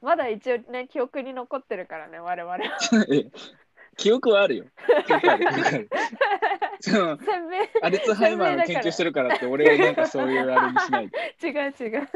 [0.01, 2.59] まだ一応ね、記憶に残ってるからね、我々
[3.97, 4.65] 記憶はあるよ。
[5.07, 5.89] 記憶ある。
[6.81, 11.49] その鮮明アルツハイマーの研究してるからって、俺はなんかそういうあれにしないで。
[11.49, 12.09] 違う違う。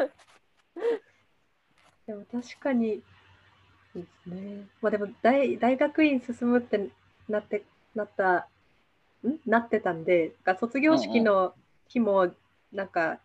[2.07, 4.67] でも確かに、いいですね。
[4.81, 6.89] まあでも大、大学院進むって
[7.29, 7.65] なって、
[7.97, 8.49] なった、
[9.27, 9.39] ん？
[9.47, 11.55] なってたんで、が卒業式の
[11.93, 12.33] 日も、
[12.73, 13.21] なんか、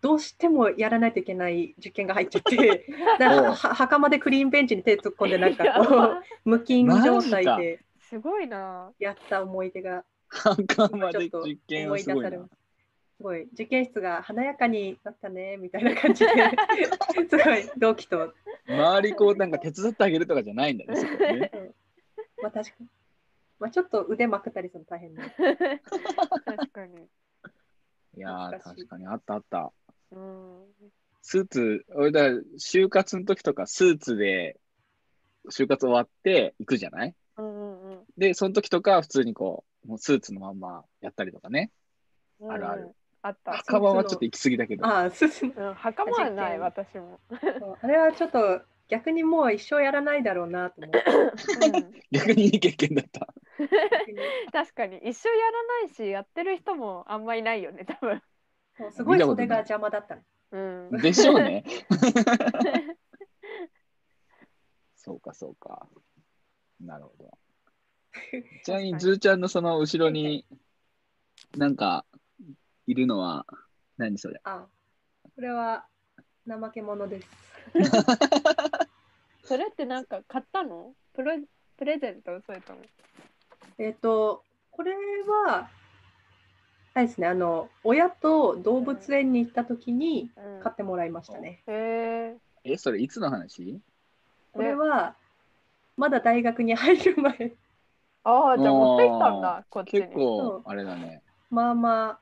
[0.00, 2.86] どうしてもやらないといけない受験が入っちゃって、
[3.18, 8.92] だからは袴でクリーンベンチに手突っ込んで、なんか こう、無菌状態マですごいな。
[8.98, 12.48] やった思い出が墓まちょっとで実験思はいすごいな出されま。
[12.48, 12.50] す。
[13.18, 16.30] すごい、受験室が華やかになったね、みたいな感じで、
[17.28, 18.32] すごい同期と
[18.66, 21.50] 周りこうなんか手伝ってあげるとかじゃないんだね、そこね。
[22.42, 22.88] まあ確かに。
[23.58, 25.34] まあちょっと腕まくったりするの大変ね。
[26.46, 27.06] 確かに。
[28.16, 29.72] いや確かにあったあった。
[30.12, 30.64] うん。
[31.22, 34.58] スーツ、俺だ、就活の時とかスーツで、
[35.50, 37.14] 就活終わって行くじゃない？
[37.36, 41.70] うんうんで、その時とか普通にこう、もうスーツのまんまやったりとかね。
[42.40, 42.52] うん。
[42.52, 42.90] あるある。
[43.22, 43.52] あった。
[43.52, 44.86] 袴はちょっと行き過ぎだけど。
[44.86, 47.20] ああ、すすうん、袴はない、私も。
[47.82, 51.04] あれはちょっと逆にもう一生やらないだろうなと思って。
[51.78, 53.32] うん逆にいい経験だった。
[54.52, 58.22] 確かに一生やらないしやってる人もあんまいないよね多分。
[58.78, 60.22] もうすごい袖が邪魔だったの。
[60.52, 60.58] う
[60.96, 61.64] ん、でしょうね。
[64.96, 65.88] そうか、そうか。
[66.80, 67.38] なるほど。
[68.64, 70.44] ちなみに、ズーちゃんのその後ろに、
[71.56, 72.04] なんか、
[72.86, 73.46] いるのは、
[73.96, 74.40] 何それ？
[74.44, 74.66] あ
[75.34, 75.86] これは
[76.46, 77.28] 怠け者です。
[79.44, 80.94] それってなんか買ったの？
[81.12, 81.38] プロ
[81.76, 82.40] プレゼント？
[82.40, 82.80] それとも？
[83.80, 84.92] えっ、と、これ
[85.46, 85.70] は、
[86.92, 91.62] あれですね、あの、親と動物園に行った時にうん買ってもらいましたね。
[91.66, 92.72] へえ。
[92.72, 93.80] え、それいつの話？
[94.52, 95.16] これは、
[95.96, 97.52] まだ大学に入る前、
[98.22, 100.02] ああじゃあ持ってきたんだこっちに。
[100.02, 101.22] 結構、あれだね。
[101.48, 102.20] まあま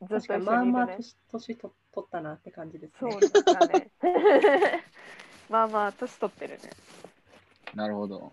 [0.00, 0.86] あ、ずっと一確かにまあ。
[0.86, 3.18] まあ年年と取ったなって感じですそうね。
[3.52, 3.90] だね。
[5.50, 6.70] まあまあ年取ってるね。
[7.74, 8.32] なるほど。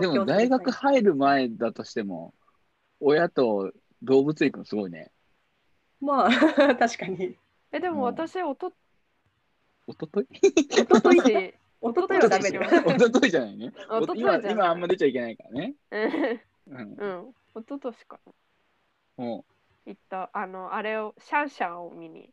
[0.00, 2.34] でも、大学す入る前だとしても、
[3.00, 5.10] 親と動物園行くのすごいね。
[6.00, 6.30] まあ、
[6.76, 7.36] 確かに。
[7.72, 8.72] えでも私おと
[9.86, 10.26] おととい？
[10.80, 12.62] おととい、年 おとといはダメだよ。
[12.86, 13.72] おおとといじゃないね。
[13.90, 15.74] おとといじゃ今ない今あんま出ちゃいけないからね。
[15.90, 16.94] うん。
[16.94, 18.32] うん一昨年かな
[19.24, 19.46] も
[19.86, 22.30] う行ったあのあれをシャンシャンを見に。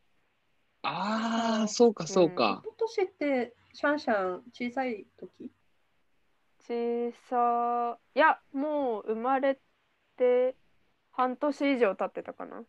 [0.81, 2.61] ああ、そうか、そうか。
[2.65, 5.49] おととしってシャンシャン小さい時？
[6.67, 9.59] 小さいやもう生まれ
[10.17, 10.55] て
[11.11, 12.63] 半年以上経ってたかな。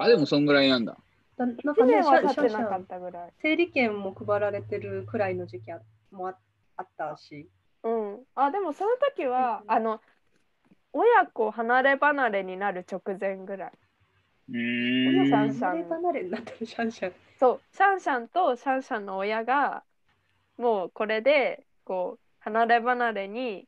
[0.00, 0.96] あ、でもそんぐらいなんだ。
[1.36, 3.32] だなんか1ね、年は経ってなかったぐらい。
[3.42, 5.80] 整理券も配られてるくらいの時期あ
[6.10, 6.38] もあ
[6.76, 7.48] あったし。
[7.82, 8.24] うん。
[8.34, 10.00] あでもその時は、うんあの
[10.92, 13.72] 親子離れ離れになる直前ぐらい。
[14.48, 15.32] うシーん。
[15.32, 16.66] ャンシャン離れ離れになったの？
[16.66, 17.12] シャンシャン。
[17.38, 19.84] そうシャンシャンとシャンシャンの親が
[20.58, 23.66] もうこれでこう離れ離れに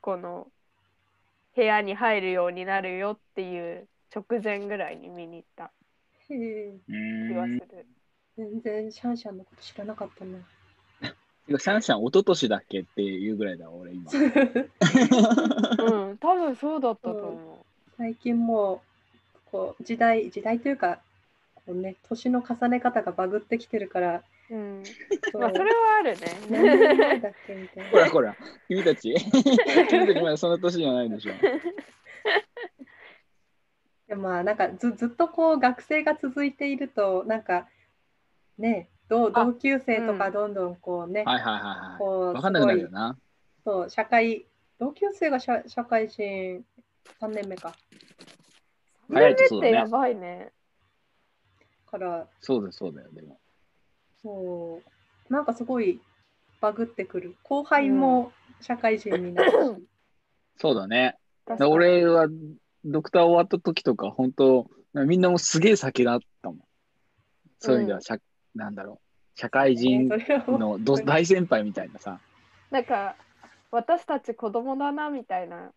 [0.00, 0.46] この
[1.56, 5.72] 部屋に入るようになるよっていう直前ぐらいに見に行った
[6.28, 6.80] へえう
[7.28, 7.50] 気がす。
[7.50, 7.86] る。
[8.36, 10.38] 全然シャンシャンのこと知らなかったな。
[11.58, 14.10] シャンシャン、一昨年だっけっていうぐらいだ、俺今。
[15.82, 18.82] うん、多分そうだったと思最近も
[19.36, 21.00] うこう時代時代というか
[21.54, 24.82] こうね、年の重ね方がバグってきてるから、うん。
[25.34, 26.16] まあそれはある
[26.50, 26.94] 何年ね。
[26.96, 27.90] 前だっけみたいな。
[27.90, 28.36] ほらほら、
[28.68, 29.14] 君たち。
[29.88, 31.32] 君たちまだその年じゃないでしょ。
[34.08, 37.68] でもまあなんかずずっとこう学生が続いているとなんか
[38.58, 41.98] ね同あ同級生とうんかどんどんこうね、はいはいはいはい。
[41.98, 43.16] こうわかんなくなるすごいよな。
[43.64, 44.46] そう社会
[44.78, 46.64] 同級生が社社会人
[47.20, 47.76] 3年目か
[49.08, 50.52] 早いとそうだねってやばいね。
[51.86, 53.40] からそうだよそうだよ、でも。
[54.22, 54.82] そ
[55.28, 56.00] うなんかすごい
[56.60, 59.54] バグってくる後輩も社会人になるし、
[60.58, 61.16] そうだね。
[61.60, 62.28] 俺は
[62.84, 66.60] ドクター終わった時とか、本当みんなもうすげえ先だったもん。
[67.58, 68.18] そういう意味では、社
[68.54, 69.00] なんだろ
[69.36, 69.38] う。
[69.38, 72.20] 社会人のど大先輩みたいなさ。
[72.70, 73.16] なんか
[73.70, 75.72] 私たち子供だなみたいな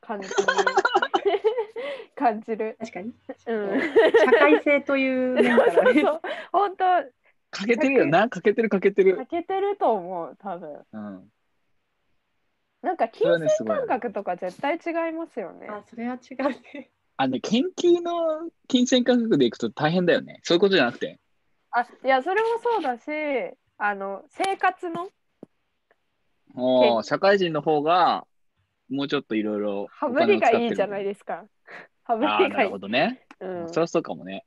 [0.00, 0.34] 感じに
[2.14, 2.76] 感じる。
[2.78, 3.12] 確かに
[3.46, 3.80] うん。
[3.80, 6.20] 社会性という面からね そうそう
[6.52, 6.84] 本当
[7.50, 9.26] 欠けてるよな、欠けてる欠けてる欠。
[9.26, 10.86] けてると思う多分。
[10.92, 11.32] うん。
[12.82, 15.66] なんか金銭感覚とか絶対違いますよね。
[15.68, 20.40] あそれは違うねあのね、研究の金銭感覚でいくと大変だよね。
[20.42, 21.18] そういうことじゃなくて。
[21.72, 23.02] あいやそれもそうだし
[23.76, 25.08] あの生活の
[26.54, 28.26] おー社会人の方が、
[28.90, 29.86] もうちょっといろいろ。
[29.90, 31.44] 羽振りがいいじゃないすですか。
[32.04, 32.32] 羽か。
[32.32, 32.78] ああー、振りがいいなるほ。
[32.78, 33.26] どね。
[33.40, 34.44] うんそりゃそうかもね。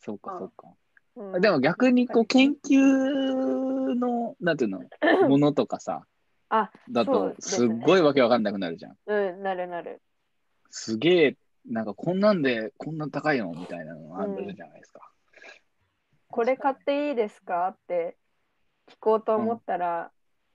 [0.00, 0.68] そうか、あそうか。
[1.16, 1.40] うん。
[1.40, 4.80] でも逆にこう研究の、なんていうの、
[5.28, 6.06] ものとかさ、
[6.48, 8.96] あだとすっごいわけわかんなくなるじゃん。
[9.06, 10.00] うん、なるなる。
[10.70, 13.52] すげえ、なんかこんなんでこんな高いの？
[13.52, 15.10] みたいなのあるじゃないですか。
[16.28, 17.68] これ買っていいですか？
[17.68, 18.16] って
[18.88, 20.10] 聞こうと思ったら、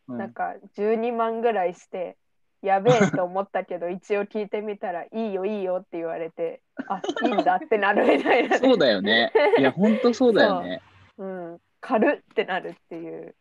[0.07, 0.17] うん。
[0.17, 2.17] なんか12万ぐらいして、
[2.61, 9.31] やべえと思ったけど、 一応聞いてみたら、いいよいいよって言われて、あいいんだってなるみたいな、そうだよね。
[9.57, 10.81] いや、ほんとそうだよね。
[11.17, 13.35] うん、軽ってなるっていう。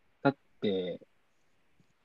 [0.61, 0.99] で、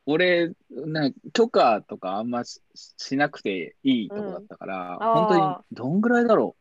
[0.06, 6.56] 俺、なんか許可とかあんまししなくていいとこだったから、うん本当にどんぐらいだろ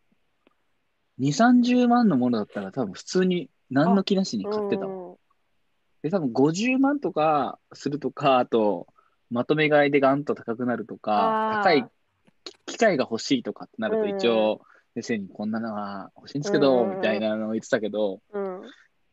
[1.20, 1.22] う。
[1.22, 4.96] 2、30万のものだったら多分普通に何の気なしに買ってたわ。
[4.96, 5.13] うん
[6.04, 8.88] で、多分50万とかするとか、あと、
[9.34, 11.86] まとめ買いでガンと高くなるとか高い
[12.43, 14.62] き機械が欲しいとかってなると、うん一応、
[14.96, 18.62] 先生にこんなのが欲しいんですけど、うんみたいなのを言ってたけど、うん、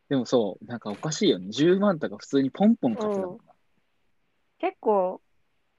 [0.09, 1.49] でもそう、なんかおかしいよね。
[1.49, 3.43] 10万とか普通にポンポン買ってたもんな。
[4.59, 5.21] 結構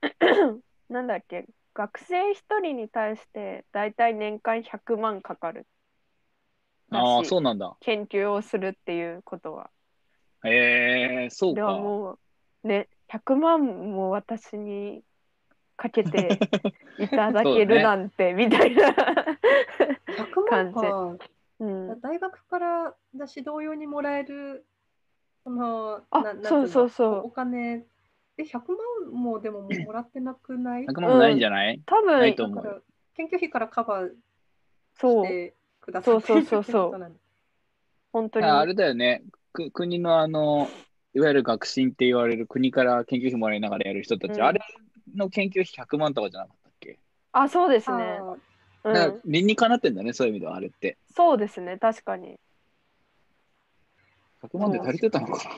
[0.89, 5.67] なんだっけ学生一人に対してだいたい年間100万かかる
[6.89, 7.77] ああ、そうなんだ。
[7.79, 9.69] 研究をするっていうことは。
[10.43, 11.79] へえそうではか。
[11.79, 12.17] も
[12.63, 15.03] うね100万も私に
[15.75, 16.39] かけて
[16.99, 21.17] いただけるなんて、みたいな、100万か。
[21.59, 24.65] うん、大学から指導用にもらえる
[25.43, 27.11] そのあななんていそうそうそう。
[27.11, 27.85] のおお金
[28.37, 28.59] え100
[29.03, 32.83] 万もでももらってなくない？100万もないんじゃない、多分ないと思う。
[33.15, 34.15] 研究費からカバーし
[34.95, 35.27] そう。
[35.27, 37.19] てくださってそうそうそうそう。
[38.11, 38.45] 本当に。
[38.45, 39.23] ああれだよね。
[39.53, 40.67] く国のあの、
[41.13, 44.45] いわゆる学進って言われる国から研究費もらいながらやる人たち、うん。
[44.45, 44.61] あれ
[45.15, 46.97] の研究費100万とかじゃなかったっけ、
[47.33, 48.19] あそうですね、
[48.83, 50.97] だか理にかなってんだね、そういう意味ではあれって。
[51.15, 52.39] そうですね確かに。
[54.43, 55.51] 100万で足りてたのかな？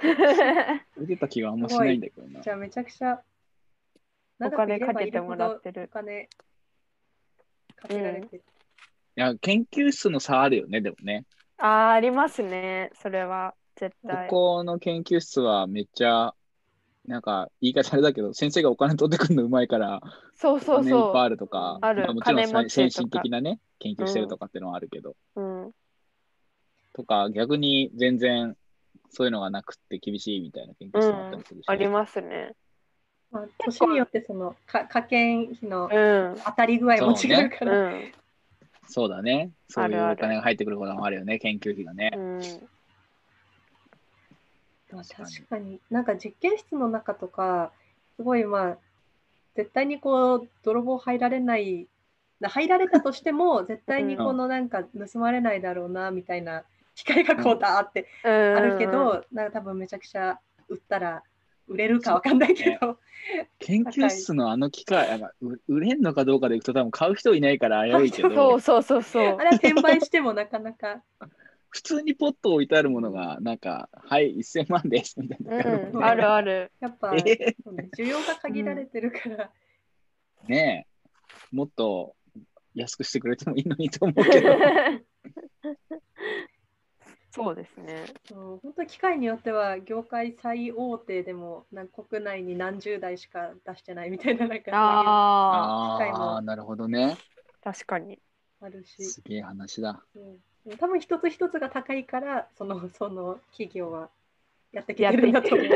[0.96, 2.40] 足りてた気があんましないんだけどな。
[2.40, 3.20] じゃあめちゃくちゃ
[4.40, 6.28] お金かけてもらっておる金
[7.76, 8.36] かけられて。
[8.36, 8.42] る、
[9.16, 11.24] いや、研究室の差あるよね、でもね。
[11.58, 16.34] あーありますねそれは絶こ対この研究室はめっちゃ、
[17.06, 20.02] なんか言い方あれだけど、先生がお金取ってくるのうまいから、
[20.34, 22.06] そうそうお金いっぱいあそるとか、ある。
[22.06, 25.70] まもちろん先進的なね、研究してるとかっていうのはあるけど、う、うん、
[26.92, 28.54] とか逆に全然
[29.08, 32.52] そういうのがなくって厳しいみたいな研究室もあったりするし、ありますね。
[33.30, 36.42] まあ、年によってそのか科研費のうん。
[36.44, 38.12] 当たり具合も違うかうら、ん。
[38.88, 39.52] そうだね。
[39.68, 42.10] そういうお金が入ってくることもあるよね、研究費がね。
[42.14, 42.40] うん
[44.92, 45.80] まあ確かに。
[45.90, 47.72] なんか実験室の中とか
[48.16, 48.78] すごいまあ
[49.56, 51.86] 絶対にこう泥棒入られない
[52.40, 61.22] な入られたとしても 絶対にこのなんか盗まれないだろうなみたいな機械がこうだーってうんあるけど、なんか多分めちゃくちゃ売ったら
[61.70, 62.98] 売れるかわかんないけど、
[63.60, 65.20] 研究室のあの機械、
[65.68, 69.22] 売れんのかどうかでいくと多分買う人いないから危ういけそどう、そうそうそう。
[69.38, 71.02] あれは転売してもなかなか
[71.70, 75.56] 普通にポット置いてあるものが、なんか、はい、1000万ですみたいな。
[75.56, 77.56] うん、あるあるやっぱ、ね、
[77.96, 79.50] 需要が限られてるから、
[80.48, 80.90] ねえ、
[81.52, 82.16] もっと
[82.74, 84.56] 安くしてくれてもいいのにと思うけど。
[87.32, 88.06] そうですね。
[88.24, 97.16] そう本当に機械によっては業界最大手でもなんか国内に何十台しか出してないみたいななんかあ機械もああ、なるほどね。
[97.62, 98.20] あ、確かに。
[98.60, 100.04] あるし、すげえ話だ。
[100.16, 100.38] うん
[100.78, 104.10] 多分一つ一つが高いからその その企業は
[104.72, 105.68] やってきやっててるんだと思う。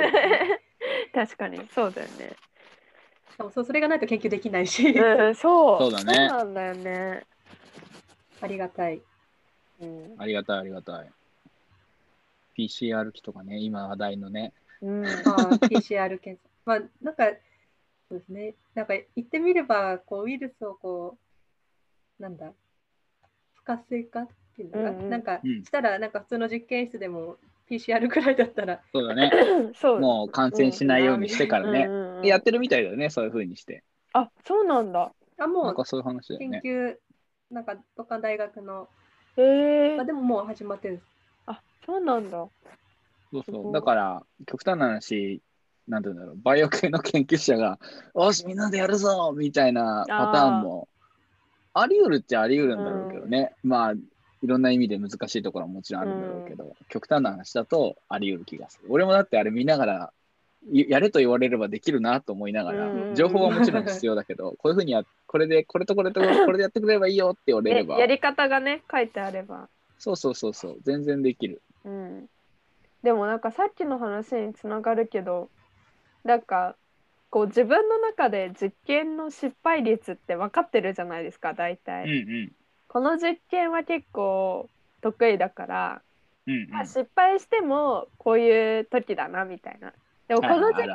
[1.12, 2.36] 確かに、そうだよね。
[3.32, 5.78] しかもそうそれがないと研究できないし、うん、そう。
[5.78, 7.26] そうだねそうなんだよね。
[8.40, 9.00] ありがたい。
[9.80, 10.14] うん。
[10.18, 11.10] ありがたい、ありがたい。
[12.56, 14.52] PCR 機とかね、今話題のね。
[14.80, 15.14] うん、ああ
[15.66, 16.50] PCR 検査。
[16.64, 17.26] まあなんか
[18.08, 18.54] そうですね。
[18.74, 21.16] なんか言ってみればこうウイルスをこ
[22.18, 22.52] うなんだ
[23.54, 27.36] 不活性化っていうのが、うんうんなんかうんしたらなんか普通の実験室でも
[27.68, 29.32] PCR くらいだったらそうだね。
[29.74, 30.00] そう。
[30.00, 31.86] もう感染しないようにしてからね。
[31.86, 33.82] うんうんうんやってるみたいだよね、そういうふうにして。
[34.14, 35.12] あ、そうなんだ。
[35.36, 36.60] あもうなんかそういう話だよね。
[36.62, 36.96] 研究
[37.50, 38.88] なんかどっかの大学の
[39.36, 40.04] へえあ。
[40.04, 41.08] でももう始まってるんです。
[41.46, 42.48] あ、そうなんだ。
[43.30, 43.72] そうそう。
[43.72, 45.42] だから、極端な話、
[45.88, 47.78] なんていうんだろう、バイオ系の研究者が、
[48.14, 50.88] よし、みんなでやるぞみたいなパターンも、
[51.74, 53.54] あり得るっちゃあり得るんだろうけどね。
[53.62, 53.94] まあ、
[54.44, 58.88] いろんな意味で難しいところはもちろんあるんだろうけど、極端な話だとあり得る気がする。
[58.90, 60.12] 俺もだってあれ見ながら、
[60.70, 69.70] いやれと言われればできるなと思いながら、うん情報はもちろん必要だけど、 こういうふうにや、これで、これとこれとこれ でやってくれればいいよって言われれば、ねやり方がね、書いてあれば。
[69.98, 71.62] そうそうそうそう、全然できる。
[71.86, 72.28] うん。
[73.02, 75.48] でもなんかさっきの話につながるけど、
[76.22, 76.76] なんか
[77.30, 82.04] こう自分の中で実験の失敗率って分かってるじゃないですか、大うん体。
[82.04, 82.52] うん。
[82.94, 84.68] この実験は結構
[85.02, 86.02] 得意だから、
[86.46, 89.92] うんうんまあ、失敗してもこういう時だなみたいな。
[90.28, 90.88] でもこの実験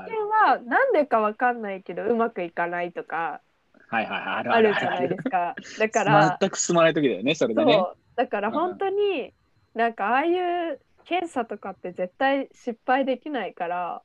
[0.47, 3.41] はなんでかわかんないけどうまくいかないとか
[3.89, 5.55] あるじゃないですか。
[5.77, 7.83] だから全く進まない時だよね、 それでね。
[8.15, 9.33] だから本当に
[9.75, 14.01] なんかああいう検査とかって絶対失敗できないから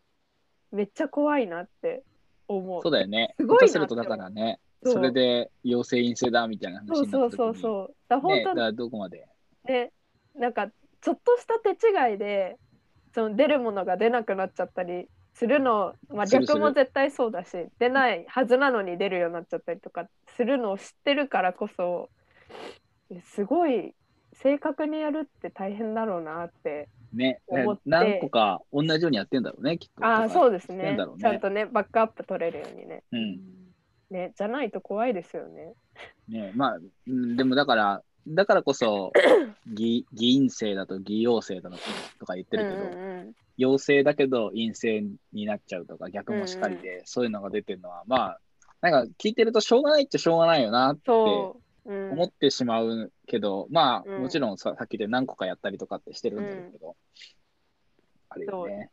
[0.73, 2.03] めっちゃ怖いなって
[2.49, 2.83] 思う。
[2.83, 3.37] そうだよね。
[3.39, 7.95] すごいするとだからね、そうそれで陽性陰性だみたいな話そうそうになった時にそうそう。
[8.09, 9.27] だからね、だ本からどこまで。
[9.67, 9.93] 当ね
[10.35, 10.69] なんか
[11.01, 11.71] ちょっとした手
[12.11, 12.57] 違いで
[13.15, 22.09] その出るものが出なくなっちゃったりするの、まあ、逆も絶対そうだし出ないはずなのに出るようになっちゃったりとかするのを知ってるからこそ
[23.35, 23.95] すごい
[24.33, 27.41] 正確にやるって大変だろうなってね、
[27.87, 30.05] 何個か同じようにやってんだろうね、きっと。
[30.05, 33.64] ああそうですねねちゃんとねバックアップ取れるようにねうん。
[34.11, 35.75] ねじゃないと怖いですよね。
[36.29, 39.13] ね、まあ、うんでもだから、だからこそ、
[39.67, 41.71] 偽偽陰性だと偽陽性だ
[42.19, 48.41] とか言ってるけど、うんうん陽性だけど陰性になっちゃうとか逆もしかりで、そういうのが出てるのはまあ
[48.81, 54.23] なんか聞いてるとしょうがないっちゃしょうがないよなってそう、うん、思ってしまうけど、まあ、うん。
[54.23, 56.97] もちろんささっきで何個かやったりとかってしてるんだけど、
[58.29, 58.91] あれよね。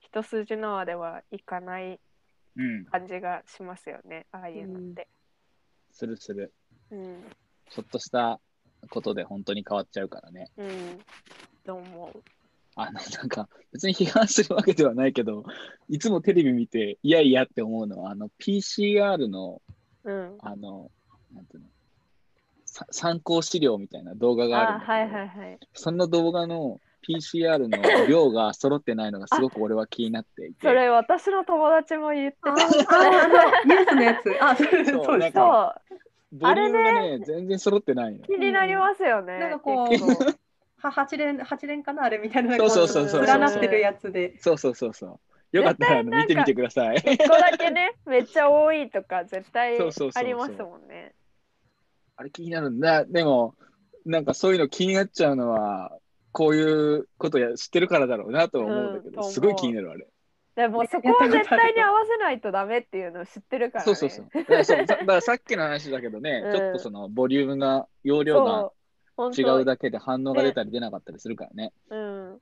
[0.00, 1.98] 一筋縄ではいかないうん、
[2.90, 5.08] 感じがしますよねああいうのって。
[5.92, 6.52] するする。
[6.90, 7.24] うん
[7.70, 8.40] ちょっとした
[8.90, 10.50] ことで本当に変わっちゃうからね。
[10.56, 10.68] うん、
[11.64, 12.22] と思う？
[12.76, 15.44] あの、なんか、別に批判するわけではないけど、
[15.88, 19.60] いつもテレビ見て、いやいやって思うのは、あの、PCR の、
[20.04, 20.90] うん、あの、
[21.34, 21.68] なんていうの、
[22.64, 25.58] さ参考資料みたいな動画があるあはいはいはい。
[25.74, 32.62] その動画の PCR の量が揃ってないのがすごく俺は気になっていて、それ私の友達も言ってあた。
[32.62, 34.36] ああのニュースのやつ。
[34.40, 35.34] あ、そうそうそうです。
[36.30, 38.22] ボリュームがね、全然揃ってないのう。
[38.26, 39.38] 気になりますよね。
[39.38, 44.38] なんかこう八連八連かなあれみたいなそうそうそうそう連なってるやつで。
[44.40, 45.20] そうそうそうそう。
[45.56, 46.96] よかったら見てみてください。
[46.96, 51.14] 一個だけね、 めっちゃ多いとか絶対そうそうそうそうありますもんね。
[52.16, 53.04] あれ気になるんだ。
[53.06, 53.54] でも、
[54.04, 55.96] なんかそういうの気になっちゃうのは、
[56.32, 56.62] こうい
[56.96, 60.06] うことや知ってるからだろうなとは思うんだけど、うんすごい気になるあれ。
[60.56, 63.86] でもそこは絶対に合わせないとダメっていうのを知ってるからね。
[63.86, 64.28] そうそうそう。
[64.32, 68.72] だからそうさだからさっきの話だけどね、うんちょっとそのボリュームが、容量が
[69.32, 71.72] 違当うだけで反応が出たり出なかったりするからね。
[71.90, 72.40] うん。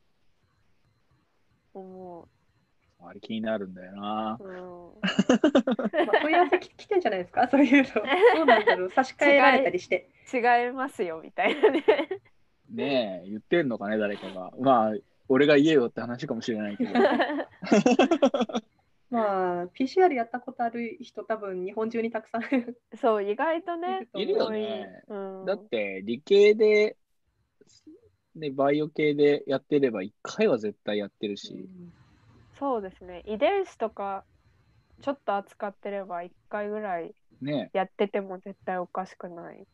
[1.74, 2.28] 思
[2.98, 4.38] あれ気になるんだよな。
[4.40, 4.44] う。
[4.44, 4.54] うん。
[6.06, 7.46] まあ、問い合わせき来てんじゃないですか？
[7.48, 7.88] そういうの。
[8.36, 8.90] どうなんだろう？
[8.90, 10.08] 差し替えられたりして。
[10.32, 11.84] 違いますよみたいなね。
[12.70, 14.52] ねえ、言ってんのかね、誰かが。
[14.60, 14.94] まあ、
[15.28, 16.92] 俺が言えよって話かもしれないけど。
[19.08, 22.42] まあ PCR やったことある人多分日本中にたくさん。
[22.98, 24.08] そう意外とね。
[24.14, 26.96] いるよねうん、だって理系で、
[28.34, 31.68] ね、バイオ系でやってれば1回は絶対やってるし、
[32.58, 34.24] そうですね遺伝子とか
[35.00, 39.66] ちょっと扱ってれば1回ぐらいねやってても絶対おかしくない。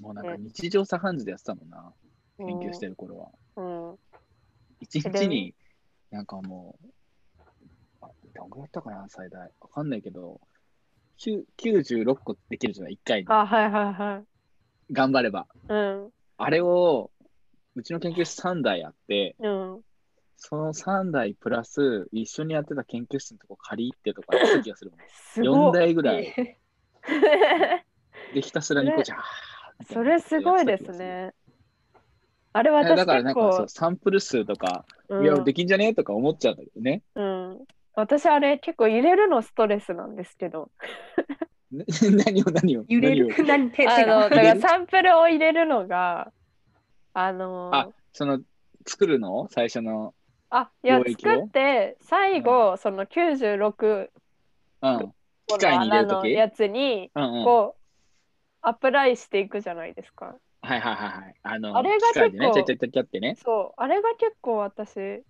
[0.00, 1.92] もうなんかね日常茶飯事でやってたもんな、
[2.38, 3.30] 研究してる頃は。
[3.56, 3.90] うん。
[3.90, 3.96] うん
[4.80, 5.54] 一日に、
[6.10, 6.88] なんかもう、
[8.02, 9.40] あ、どんぐらいやったかな、最大。
[9.60, 10.40] わかんないけど、
[11.18, 13.26] 9 96個できるじゃない、1回に。
[13.28, 14.92] あ、はいはいはい。
[14.92, 15.46] 頑張れば。
[15.68, 16.10] うん。
[16.36, 17.10] あれを、
[17.74, 19.80] うちの研究室3台あって、うん。
[20.36, 25.00] その3台プラス、一緒にやってた研究室のとこ借り入ってとかやった気がするもん。
[25.08, 25.72] すご4い。
[25.72, 26.60] 台ぐらい。
[28.34, 29.18] で、ひたすらニコちゃん。
[29.84, 30.90] それすごいです。
[30.92, 31.32] ね。
[32.52, 35.88] あれ私だからなんかそう、サンプル数とか、うんいや、できんじゃね？
[35.88, 37.02] えとか思っちゃうんだけどね。
[37.14, 37.58] うん。
[37.94, 40.70] 私あれ結構入れるのストレスなんですけど。
[41.70, 41.84] ね
[42.24, 43.34] 何を何を揺れる？
[43.46, 46.32] 何手あの、だからサンプルを入れるのが、
[47.12, 48.40] あのあ、その、
[48.86, 49.48] 作るの？
[49.50, 50.14] 最初の、
[50.50, 54.08] あ、いや、作って、最後、その96
[54.82, 55.12] うん。
[55.48, 57.44] 個機械のに入れるやつに、うんうん。
[57.44, 57.85] こう、
[58.68, 60.34] アプライしていくじゃないですか。
[60.62, 61.34] はいはいはいはい。
[61.44, 63.36] あの、あれが結構ちゃちゃちゃちゃってね。
[63.36, 65.22] そう、あれが結構私、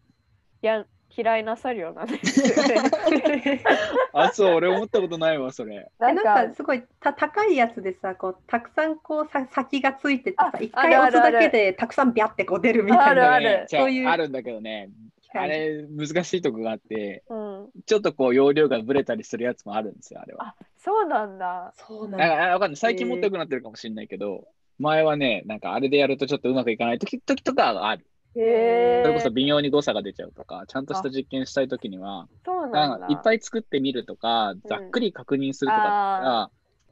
[0.62, 3.62] や嫌いな作業なんですよね。
[4.12, 5.86] あ、そう、俺思ったことないわ、それ。
[6.00, 14.90] えなんかかすごいた高いやつでさこうたくさんこうさ先がついてて一回押すだけでたくさんビャってこう出るみたいなあるあるそういうあるんだけどね、
[15.34, 20.48] あれ、難しいとこがあって、うん、ちょっとこう、容量がぶれたりするやつもあるんですよ、あれは。
[20.48, 21.66] あそうなんだ。
[21.68, 22.76] あそうなんだあわかんない。
[22.76, 24.46] 最近もっと良くなってるかもしれないけど、
[24.78, 28.06] 前はね、なんかあれでやるとちょっとうまくいかない時時とかがある。
[28.34, 32.98] それこそ微妙に誤差が出ちゃうとか、ちゃんとした実験したい時には、そうなだ。
[32.98, 36.50] なんいっぱい作ってみるとか、ざっくり確認するとかだったら、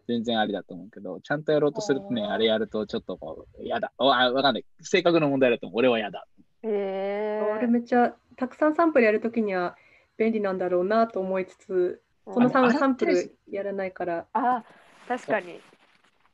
[0.08, 3.92] 全然ありだと思うけど、ちゃんとやろうとするとね、あれやるとちょっとこう、やだ。
[3.98, 4.64] あわかんない。
[4.80, 5.78] 性格の問題だと思う。
[5.78, 6.26] 俺はやだ。
[6.64, 7.52] へえ。
[7.56, 9.76] あれめっちゃたくさんサンプルやるときには
[10.16, 14.64] 便利なんだろうなと思いつつこのサンサンプルやらないからあ、
[15.06, 15.60] 確かに。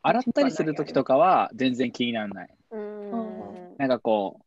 [0.02, 2.48] 洗ったりする時とかは全然気にならない。
[2.70, 3.76] うーん。
[3.76, 4.40] なんかこ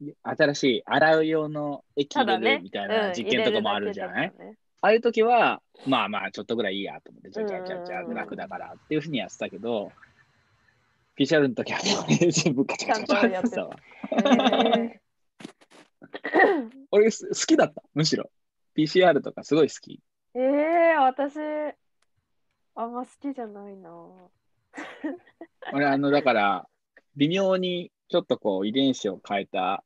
[0.00, 9.92] う、新しい洗う用の液入れるみたいな実験とかもあるじゃない、うんねああいう時は、まあまあ、ちょっとぐらいいいやと思って、じゃあじゃあじゃあじゃ楽だからっていうふうにやってたけど、
[11.20, 11.80] PCR の時は
[12.30, 13.76] 全部カチャカチャやってたわ。
[14.10, 15.00] へ
[16.90, 18.30] 俺す好きだった、むしろ。
[18.74, 20.00] PCR とかすごい好き。
[20.34, 21.36] ええ私、
[22.74, 23.90] あんま好きじゃないな。
[25.74, 26.66] 俺、あの、だから、
[27.16, 29.84] 微妙にちょっとこう遺伝子を変えた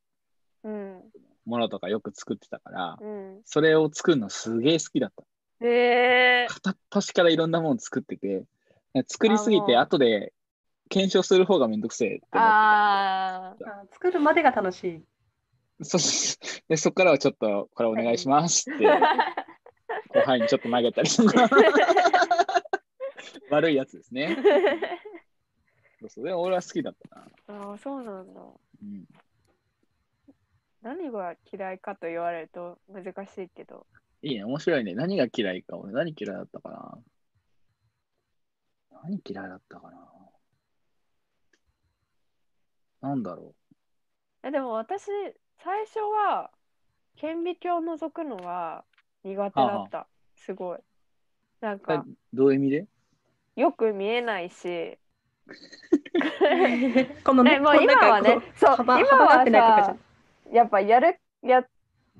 [0.62, 1.02] うん。
[1.46, 3.42] ものとかよく作ってたから、うん。
[3.44, 5.24] それを作るのすげえ好きだった。
[5.66, 8.44] ええ片っ端からいろんなもの作ってて、
[9.08, 10.32] 作りすぎて後で
[10.94, 15.02] 検証する方がめんどくせえって思ってあーあ作るまでが楽しい
[15.80, 15.84] た。
[15.84, 15.98] そ
[16.68, 18.92] でそこからはちょっとこれお願いしますって後
[20.24, 21.50] 輩にちょっと投げたりとか
[23.50, 24.38] 悪いやつですね。
[25.98, 27.26] そうそうでも俺は好きだったな。
[27.70, 28.40] ああ、そうなんだ。
[28.40, 29.04] うん、
[30.82, 33.84] 何が嫌いかと言われると難しいけど。
[34.22, 34.94] いいね、面白いね。
[34.94, 35.76] 何が嫌いか。
[35.76, 36.98] 俺何嫌いだったかな。
[39.02, 40.23] 何嫌いだったかな。
[43.04, 43.54] なんだろ
[44.42, 45.04] えでも私、
[45.58, 46.50] 最初は
[47.16, 48.84] 顕微鏡を覗くのは
[49.24, 50.06] 苦手だった。
[50.36, 50.78] すごい。
[51.60, 51.78] なんう。
[51.80, 52.86] か、どういう意味で？
[53.56, 54.98] よく見えないし。
[57.24, 60.00] このねね、もう今はね、そう、今幅幅が合ってないとかじゃはさ、
[60.52, 61.68] やっぱやる、やっ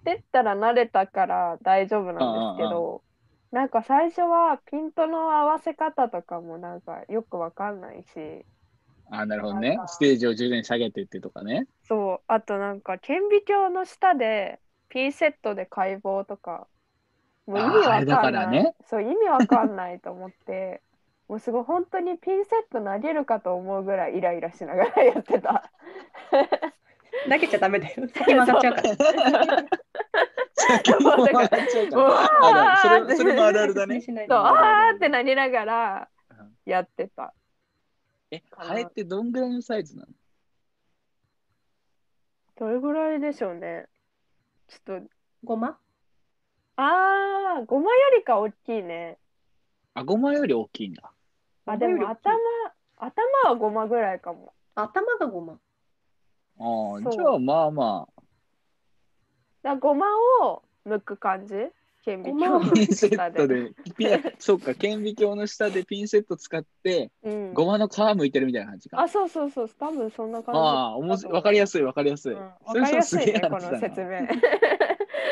[0.05, 3.03] てったら慣れたから大丈夫なんですけど、
[3.51, 8.45] なんか最初はピントの合わせ方とかもなんかよくわかんないし、
[9.11, 11.66] あ、なるほどねステージを徐々に下げていってとかね。
[11.82, 16.66] そう、あとなんか顕微鏡の下でピンセットで解剖とか、
[17.46, 18.48] もう意味わかんない。
[18.48, 20.82] ねそう、意味わかんないと思って、
[21.28, 25.70] もうすごい本当にピンセット投げるかと思うぐらいイライラしながらやってた。
[27.28, 29.64] 投げちゃダメだよ 先曲がっちゃうから
[30.55, 32.76] 先も笑っちゃうから。
[32.76, 34.02] それそれもあるあるだね。
[34.28, 36.09] あーってなりながら
[36.66, 37.34] やってた。
[38.35, 40.09] え、ハエってどんぐらいのサイズなの？
[42.57, 43.87] どれぐらいでしょうね。
[44.68, 45.07] ちょっと、
[45.45, 45.78] ごま？
[46.76, 49.18] あー、ごまよりか大きいね。
[49.95, 51.12] あ、ごまより大きいんだ。
[51.66, 52.35] あ、でも頭、
[52.97, 54.53] 頭はごまぐらいかも。
[54.74, 55.53] 頭がごま
[56.59, 58.22] ああ、じゃあまあまあ。
[59.62, 60.07] だからごま
[60.43, 61.55] を剥く感じ？
[62.05, 69.00] 顕微鏡のピンセ下ットで、ピンそうか、顕微鏡の下でピンセット使って、うん、ごまの皮むいてるみたいな感じか。
[69.00, 70.59] あ、そうそうそう、多分そんな感じ。
[70.59, 72.32] ああ、おもしわかりやすい、わかりやすい。
[72.34, 74.26] うん、わそれかりやすいね、すげえこの説明。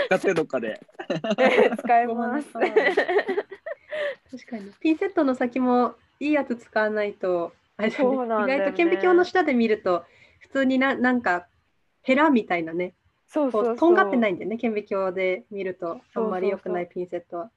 [0.06, 0.80] 使ってどっかで。
[1.78, 2.48] 使えごまます。
[2.52, 10.04] 確かにピンセットの先もいいやつ使わないとあれそうなんだよね意外と顕微鏡の下で見ると
[10.40, 11.46] 普通にななんか
[12.00, 12.94] ヘラみたいなね
[13.32, 17.50] そうそうそうこうとんがってないんだよね顕微鏡で見るとあそうそうそうんまり良くないピンセットは。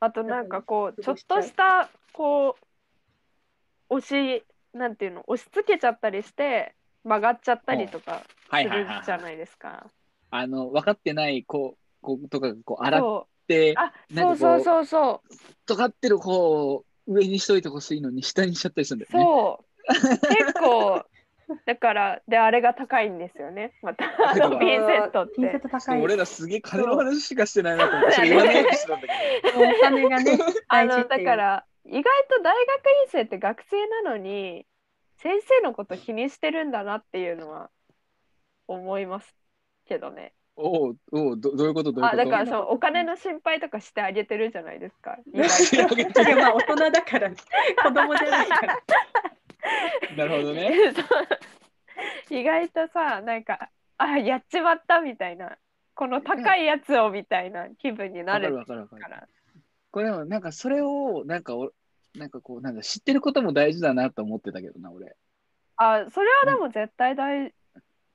[0.00, 6.74] あとなんかこうちょっとしたこう押しなんていうの押し付けちゃったりして
[7.04, 8.86] 曲がっちゃったりとかする。
[9.04, 9.86] じゃないですか。
[10.30, 15.34] あの、分かってない子子とかがこう洗っそうて、あなんかこうそうそうそうそう
[15.66, 19.24] 尖ってる方を上にしといてほしいのに下にしちゃったりするんだよね。
[19.24, 21.04] そう結構
[21.64, 26.02] だからであれが高いんですよねまたあのピンセットっピンセッてト高い。
[26.02, 29.12] 俺らすげえ金の話しかしてないなと思って、言わないようにしてたんだけ
[29.56, 30.38] お金がね
[30.68, 31.04] あの。
[31.04, 34.66] だから意外と大学院生って学生なのに
[35.18, 37.70] 先生のこと気にしてるんだなっていうのは
[38.66, 39.34] 思います
[39.86, 40.32] けどね。
[40.56, 40.62] ど。
[40.64, 41.92] おうおうどどういうこと？
[41.92, 42.22] どういうこと？
[42.22, 45.16] あだからそうお金の心配とかしてあげてるじゃないですか。
[45.32, 45.46] いや
[46.36, 47.36] まあ大人だから子
[47.92, 48.78] 供じゃないから。
[50.16, 50.72] なるほどね。
[52.30, 55.56] 意外とさなんかあやっちまったみたいな
[55.94, 59.28] この高いやつをみたいな気分になるかるわか。
[59.90, 61.72] これでもなんかそれをなんかお
[62.14, 65.16] なんかこうなんか知ってることも大事だなと思ってたけどな俺。
[65.76, 67.54] あそれはでも絶対大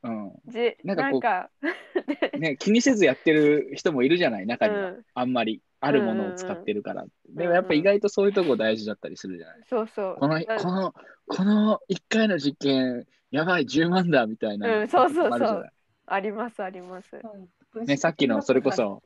[0.04, 0.32] うん。
[0.46, 0.78] 事。
[0.84, 1.50] ななんんかこか
[2.34, 7.06] うね気にせずやってる人もいるじゃない中には、うんあんまりあるものを使ってるから。
[7.30, 9.58] でもやっぱうんうん意外とそういうとこ大事だったりするじゃない。
[9.68, 10.16] そうそう。
[10.20, 10.94] このうんこの
[11.28, 15.70] この1回の実験やばい10万だみたいな、うんそうそうそう
[16.06, 17.08] ありますあります。
[17.16, 17.50] うん
[17.86, 19.02] ねさっきのそれこそ。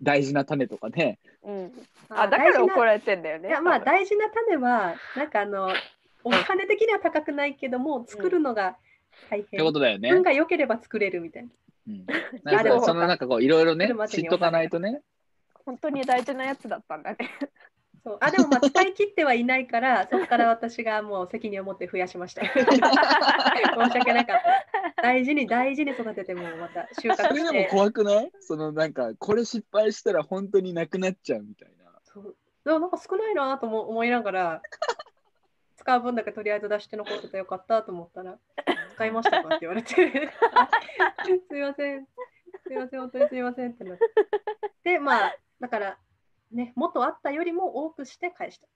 [0.00, 1.18] 大事な種とかね。
[1.44, 1.72] うん。
[2.08, 3.48] あだから怒られてんだよね。
[3.48, 5.70] いやまあ大事な種はなんかあの
[6.24, 8.76] お金的には高くないけども作るのが
[9.30, 9.42] 大変。
[9.42, 10.10] ってことだよね。
[10.10, 11.50] 運が良ければ作れるみたいな。
[11.88, 12.06] うん、
[12.44, 15.02] なんかそのなんかこういろいろね 知っとかないとね。
[15.68, 17.18] 本当に大事なやつだったんだね。
[18.02, 22.40] そうあでもまあ使い切ってはいないから そこから私がもう責任を持って増やしました。
[22.48, 24.36] 申し訳なかっ
[24.96, 25.02] た。
[25.02, 27.68] 大事に大事に育ててもまた収穫それでもして。
[27.70, 28.32] 怖くない？
[28.40, 31.92] そのなんかこれ失敗したら本当になくなっちゃうみたいな。
[32.04, 34.62] そうでもなんか少ないなとも思いながら
[35.76, 38.38] 使う分だけとりあえず出して残っててよかったと思ったら
[38.94, 42.06] 使いましたかって言われて すいません
[42.66, 44.04] すいません本当にすいませんってなって
[44.84, 45.98] でまあだから
[46.52, 48.66] ね元あったよりも多くして返した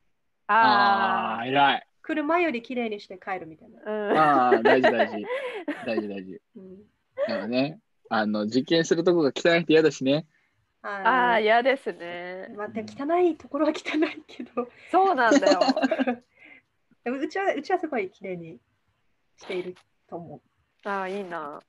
[0.49, 1.87] ああー、偉い。
[2.03, 4.19] 来る前より綺麗にして帰るみたいな、うん。
[4.19, 5.27] ああ、大事大事。
[5.87, 6.41] 大事大事。
[6.57, 6.77] うん、
[7.27, 7.79] だからね、
[8.09, 10.27] あの、実験するとこが汚いと嫌だしね。
[10.83, 12.53] ああ嫌ですね。
[12.57, 15.61] まあ、で汚いところは汚いけどそうなんだよ。
[17.05, 18.59] でもうちはうちはすごい綺麗に
[19.37, 19.77] している
[20.09, 20.37] と思
[20.85, 21.63] うああいいな。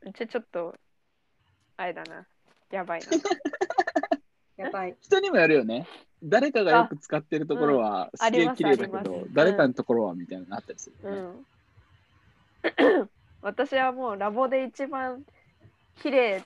[0.00, 0.74] うちちょっと
[1.76, 2.26] あれだな。
[2.72, 3.06] やばいな。
[4.56, 5.86] やばい人にもやるよね。
[6.22, 11.20] 誰かがよく使ってるところはすげえ綺麗だけどありますあります、誰かのところはみたいなのあったりするね。
[11.20, 13.08] ん。
[13.42, 15.24] 私はもうラボで一番
[16.02, 16.42] 綺麗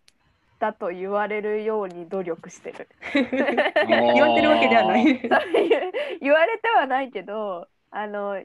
[0.58, 2.88] だと言われるように努力してる。
[3.14, 3.22] 言
[4.20, 5.04] われてるわけではない。
[6.20, 8.42] 言われてはないけどあの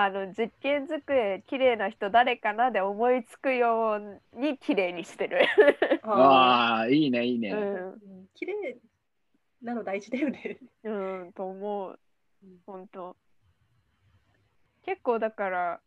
[0.00, 3.98] あの実験机綺麗な人誰かなで思いつくよ
[4.32, 5.40] うに綺麗にしてる。
[6.04, 7.52] あああ、いいね、いいね。
[8.36, 8.76] 綺麗
[9.60, 10.56] なの大事だよね。
[10.84, 11.98] ん、うん、と思う
[12.44, 13.16] うん本当。
[14.84, 15.80] 結構だから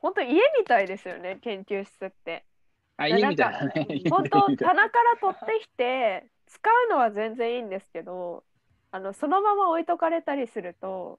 [0.00, 2.44] 本当家みたいですよね研究室って。
[2.98, 3.72] あ、いいみたいだね。
[4.10, 8.44] 本当棚から取ってきて使うのは全然いいんですけど
[8.90, 11.18] あのそのまま置いとかれたりすると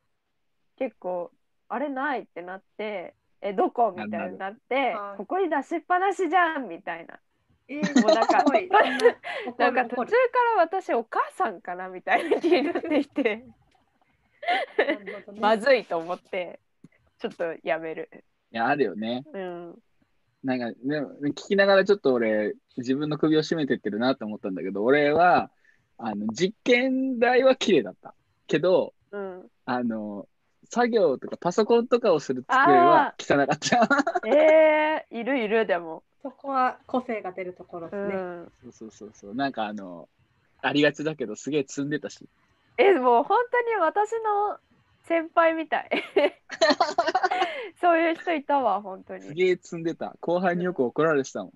[0.78, 1.32] 結構
[1.70, 3.94] あれないってなってえどこ？
[3.96, 5.18] みたいになってはい。
[5.18, 7.20] ここに出しっぱなしじゃんみたいな。
[7.68, 8.44] えー、もうなんか。
[9.58, 10.16] なんか途中か
[10.58, 13.46] ら私お母さんかなみたいな気になってきて。
[15.40, 16.60] まずいと思って
[17.20, 18.10] ちょっとやめる。
[18.52, 19.24] いや、あるよね。
[19.32, 19.80] うん。
[20.44, 20.76] なんか、ね、
[21.30, 25.52] 聞きながらちょっと俺、自分の首を絞めてってるなと思ったんだけど、俺は、
[25.98, 28.16] あの、実験台は綺麗だった。
[28.48, 30.28] けど、うん、あの、
[30.70, 33.90] 作業とかパソコンとかをする机は汚かった。
[34.28, 36.04] えー、いるいるでも。
[36.22, 38.16] そこは個性が出るところでうすね。
[38.16, 39.36] ん、そうそうそうそう。
[39.36, 40.10] なんかあの、
[40.62, 42.28] ありがちだけど、すげえ積んでたし。
[42.78, 44.58] えもう本当に私の
[45.06, 45.90] 先輩みたい
[47.82, 50.16] そういう人いたわ本当にすげえ積んでた。
[50.22, 51.54] 後輩によく怒られてたもん。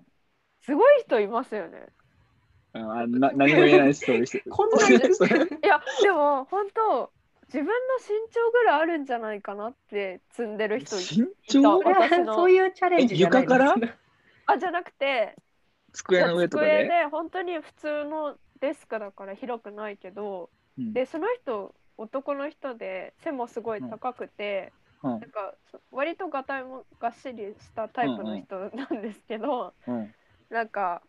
[0.62, 1.86] すごい人いますよね
[2.74, 4.38] うんあな何も言えないし、そういう人。
[4.50, 7.12] こんないる そういやでも本当
[7.46, 11.80] 自分の身長ぐらいあるんじゃないかなって積んでる人い身長？
[12.34, 13.74] そういうチャレンジじゃないえ床から？
[14.46, 15.36] あじゃなくて
[15.92, 16.88] 机の上とか机で。
[16.88, 20.92] で本当に普通のデスクだから広くないけどうん。
[20.92, 24.72] でその人男の人で背もすごい高くて、
[25.02, 25.10] うん。
[25.12, 25.54] なんか
[25.92, 30.14] 割とがたいもがっしりしたタイプの人なんですけど、うん。
[30.50, 31.02] なんか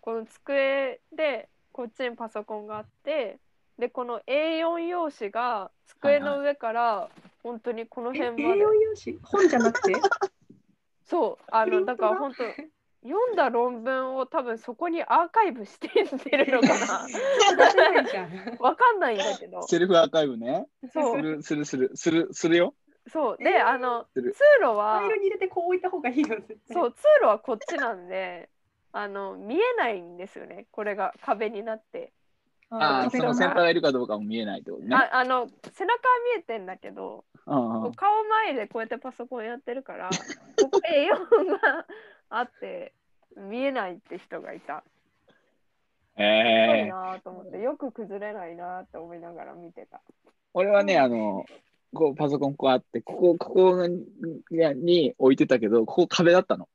[0.00, 3.38] この机でこっちにパソコンがあって
[3.80, 7.08] でこの A4 用紙が机の上から
[7.42, 9.18] 本当にこのえ辺まで、A4 用紙？
[9.22, 9.94] 本じゃなくて？
[11.06, 12.44] そうあのだから本当
[13.02, 16.06] 読んだ論文を多分そこにアーカイブしてる
[16.52, 17.06] のかな。
[17.06, 18.56] 出せないじゃん。
[18.60, 19.62] わかんないんだけど。
[19.62, 20.66] セルフアーカイブね。
[20.92, 21.16] そう。
[21.16, 22.74] する、する、する、する、するよ。
[23.08, 23.36] そう。
[23.40, 24.20] えーであの通
[24.60, 26.28] 路はファイルに入れてこう置いた方がいいよ。
[26.28, 28.50] 絶対そう通路はこっちなんで
[28.92, 30.66] あの見えないんですよね。
[30.70, 32.12] これが壁になって、
[32.70, 34.94] ああ、その先輩がいるかどうかも見えないってことね。
[34.94, 37.94] ああの背中は見えてんだけどうんうん。
[37.94, 40.08] 顔前でこうやってパソコンやってるから
[40.60, 41.86] ここ A4 が
[42.30, 42.92] あって
[43.36, 44.84] 見えないって人がいた
[46.16, 50.00] すごいええなと思ってよく崩れないなって思いながら見てた
[50.52, 51.44] 俺はね、あの、
[51.94, 54.04] こうパソコンこうあって、ここ、ここに
[54.50, 56.68] に置いてたけど、ここ壁だったの。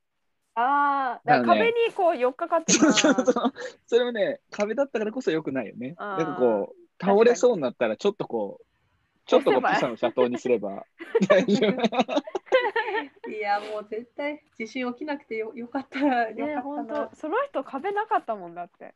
[0.58, 3.52] ああだから壁にこう寄っかかってそうそそう。
[3.86, 5.94] それもね、壁だったからこそ良くないよね。
[5.98, 8.64] なんかこう、倒れそうになったら、ちょっとこう、
[9.26, 10.84] ちょっとこうピサの斜塔にすれば
[11.28, 13.30] 大丈夫。
[13.30, 17.10] いや、もう絶対地震起きなくてよよかったらよねかったな本当。
[17.16, 18.94] その人壁なかったもんだって、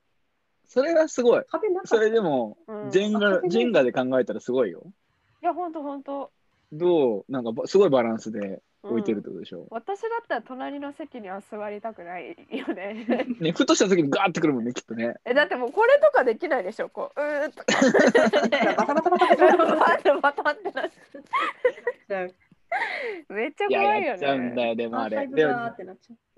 [0.66, 1.42] それはすごい。
[1.46, 1.88] 壁なかった。
[1.88, 4.90] それでも、うん、いジェンガ、ジェンガで考えたらすごいよ。
[5.42, 6.30] や本当本当
[6.72, 9.60] どう、なんかばすごいバランスで置いてるってことでしょ。
[9.60, 13.06] う、ん、私だったら隣の席には座りたくないよね。
[13.40, 15.14] ねふとした時にガーってくるもんねきっとね。
[15.24, 17.64] えだってもうこれとかできないでしょこううーっと
[18.76, 19.36] バタバタバタバ
[20.02, 20.80] タバタバタ。
[20.90, 20.92] っ
[22.06, 22.34] て
[23.28, 24.06] めっちゃ怖いよね。
[24.06, 25.26] やっちゃうんだよでもあれ。
[25.26, 25.52] でも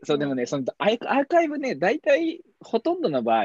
[0.05, 3.45] そうでもねそのアーカイブね大体ほとんどの場合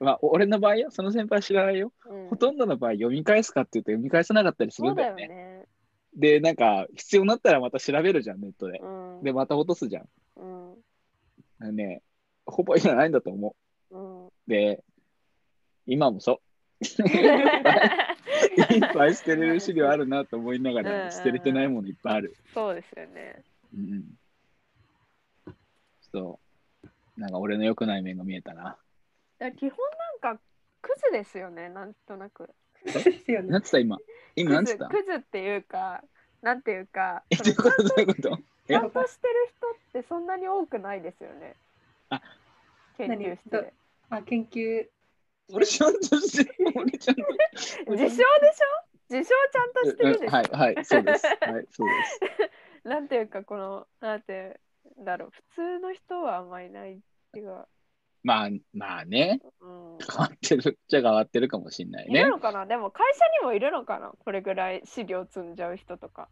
[0.00, 5.53] まあ、俺の場合よ、その先輩知らないよ、うん、ほとんどの場合読み返すかって言うと読み返さなかったりするんだよね。
[6.16, 8.78] で、なんか、必要になったらまた調べるじゃん、ネットで。
[8.78, 8.86] う
[9.20, 10.08] んで、また落とすじゃん。
[10.36, 10.74] うん
[11.60, 12.02] あのね、
[12.46, 13.56] ほぼいらないんだと思
[13.90, 14.32] うんう。
[14.46, 14.82] で、
[15.86, 16.40] 今もそ
[16.80, 16.84] う。
[16.84, 22.36] いっぱい捨てれる資料あるなと思いながら、捨てれてないものいっぱいある。
[22.52, 23.42] そうですよね
[23.72, 23.92] うん
[25.46, 25.56] うん。
[26.12, 26.40] そ
[27.16, 27.20] う。
[27.20, 28.76] なんか俺の良くない面が見えたな。
[29.56, 29.78] 基本
[30.22, 30.40] なんか
[30.80, 32.48] クズですよねなんとなく
[32.84, 33.62] ですよねなん。
[33.62, 33.98] つった今？
[34.36, 34.88] 今なんクズつった？
[34.88, 36.02] クズっていうか
[36.42, 37.82] なんていうかえ、そどううこと？
[37.88, 38.38] どういうこと？
[38.66, 41.54] ちゃんとしてる人ってそんなに多くないですよね。
[42.10, 42.20] あ。
[42.96, 43.72] 研究室で
[44.10, 44.86] あ、研究。
[45.52, 46.72] 俺ちゃんとしてる。
[46.74, 47.22] 俺ちゃんと。
[47.92, 48.24] 自称でしょ？
[49.10, 51.26] 自称ちゃんとしてるでしょ、はい、はい、そうです。
[51.26, 52.20] はい、そうです。
[52.88, 54.60] なんていうかこのなんて
[54.98, 55.30] だろう。
[55.30, 56.98] 普通の人はあんまりいないっ
[57.32, 57.68] ていうか、
[58.24, 62.20] まあ、まあね、うん、変わってるっちゃ変わってるかもしれないね。
[62.20, 62.30] いる。
[62.30, 62.66] のかな？
[62.66, 64.12] でも会社にもいるのかな？
[64.18, 66.28] これぐらい資料積んじゃう人とか。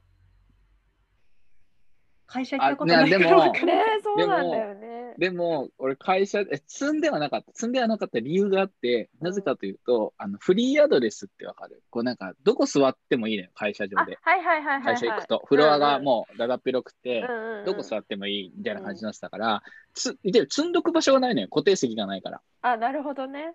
[2.26, 3.36] 会社行ったことあねでもないか。
[3.36, 7.52] らわかんねないそうなんだよねでも、俺、会社、え、積んではなかった。
[7.52, 11.82] 積んではなかった理由があって、なぜかというと、あの、フリーアドレスってわかる？
[11.90, 14.18] こう、なんか、どこ座ってもいいのよ、会社上あで。
[14.20, 17.64] はいはいはいはい、はい、会社行くと、フロアがもうだだっ広くて、うんうんうん。
[17.66, 19.62] どこ座ってもいいみたいな感じになってたから、
[19.94, 22.40] つで積んどく場所がないのよ、固定席がないから。
[22.62, 23.54] あなるほどね、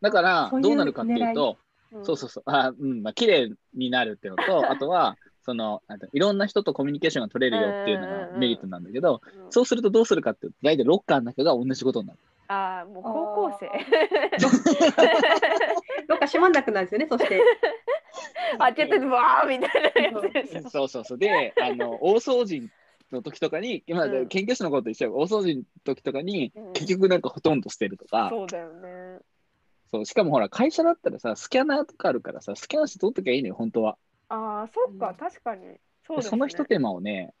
[0.00, 1.58] だから、どうなるかっていうと、
[1.92, 2.04] うん。
[2.04, 5.16] そうそうそう、あうん、まあ、綺麗になるっていうのと、あとは、
[5.48, 9.50] その、なんていろんな人とコミュニケーションが取れるよっていうのうんうんうんがメリットなんだけど、うん。
[9.50, 12.18] そうするとどうするかっていうと、大体ロッカーの中が同じことになる。
[12.48, 13.70] あもう高校生。
[16.06, 17.40] どっか閉まんなくなるんですよね、そして。
[18.58, 20.52] 開けてわーみたいなやつ。
[20.52, 21.18] でしょそうそうそう。
[21.18, 22.68] で、あの、大掃除
[23.10, 24.28] の時とかに、今、うん。
[24.28, 25.14] 研究室のことと一緒よ。
[25.14, 26.72] 大掃除の時とかに、うん。
[26.74, 29.20] 結局なんかほとんど捨てるとか、そうだよね。
[29.90, 33.96] そう、しかもほら、会社だったらさ、スキャナーとかあるからさ、スキャナーして取っときゃいいのよ、本当は。
[34.28, 35.14] ああそっか、うん。
[35.16, 35.78] 確かに。
[36.06, 37.34] そうです、ね、その一手間をね、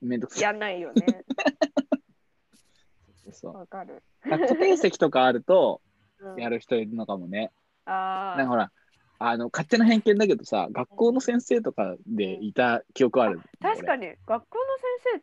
[0.00, 0.42] めんどくさい。
[0.42, 1.24] やんないよね。
[3.32, 3.56] そう。
[3.56, 5.80] わかる、あ固定席とかあると、
[6.20, 6.40] うん。
[6.40, 7.50] やる人いるのかもね。
[7.86, 8.70] ああなんかほら、
[9.18, 13.40] あの、勝手な偏見だけどさ、学校の先生とかでいた記憶ある。
[13.60, 14.06] 確かに。
[14.08, 14.64] に学校の
[15.12, 15.22] 先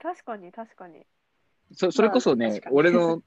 [0.00, 1.04] 確かに確かに。
[1.72, 3.22] そそれこそねまあ俺の、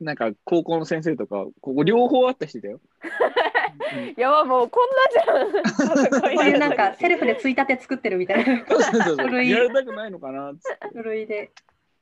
[0.00, 2.80] なんか高校の先生とか、ここ両方あった人だよ。
[3.94, 4.88] うんいやばもうこん
[5.34, 8.66] なじゃん こういうなんかセルフでついたて作ってるみたいな。
[8.66, 11.50] そうそうそう古い やりたくないのかなっつって部類で。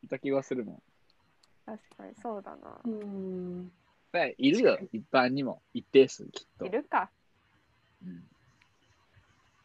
[0.03, 0.83] いた気がするもん。
[1.67, 3.73] 確かにそうだなうん。
[4.13, 6.67] はいいるよ、一般にも、一定数きっと。
[6.67, 7.11] いるか
[8.03, 8.25] うん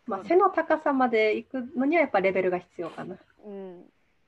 [0.08, 3.18] まあ、背の高さまで行くのにはやっぱレベルが必要かな。
[3.44, 3.86] うん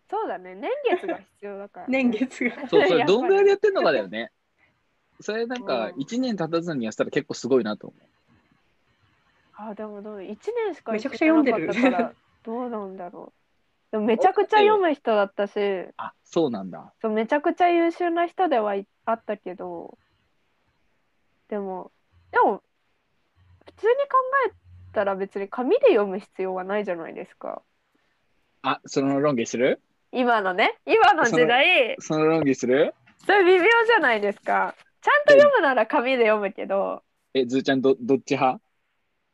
[0.10, 2.56] そうだね年月が必要だから、 年月が。
[2.56, 4.32] そう、それやっぱりどんぐらいでやってんのかだよね。
[5.20, 5.96] それなんかうん。
[6.02, 7.96] 1年経たずにやったら結構すごいなと思
[9.60, 10.26] あでもどう1
[10.68, 11.68] 年しかめちゃくちゃ読んでる。
[11.68, 12.14] かったから
[12.44, 13.92] どうなんだろう。
[13.92, 15.60] でもめちゃくちゃ読む人だったし、
[15.98, 16.94] あ、そうなんだ。
[17.02, 19.98] そうめちゃくちゃ優秀な人ではいあったけど、
[21.48, 21.92] でも、
[22.32, 22.62] でも、
[23.66, 24.00] 普通に考
[24.50, 24.54] え
[24.94, 27.62] たら別に紙で読む必要はないじゃないですか。
[28.62, 29.82] あ、その論議する？
[30.12, 32.94] 今のね、今の時代、その論議する？
[33.26, 34.76] それ微妙じゃないですか。
[35.08, 37.02] ちゃんと読むなら紙で読むけど、
[37.34, 38.60] え、ずーちゃんど、どっち派？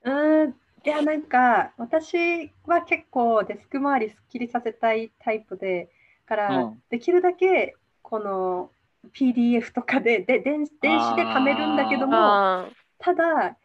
[0.04, 0.54] うーん、い
[0.88, 5.90] や、なんか、私は結構デスク周りすっきりさせたいタイプで、
[6.28, 6.84] から、うん。
[6.92, 8.70] できるだけ、この
[9.14, 12.70] PDF とかで、で、電電子で貯めるんだけども、あ
[13.00, 13.58] ただ、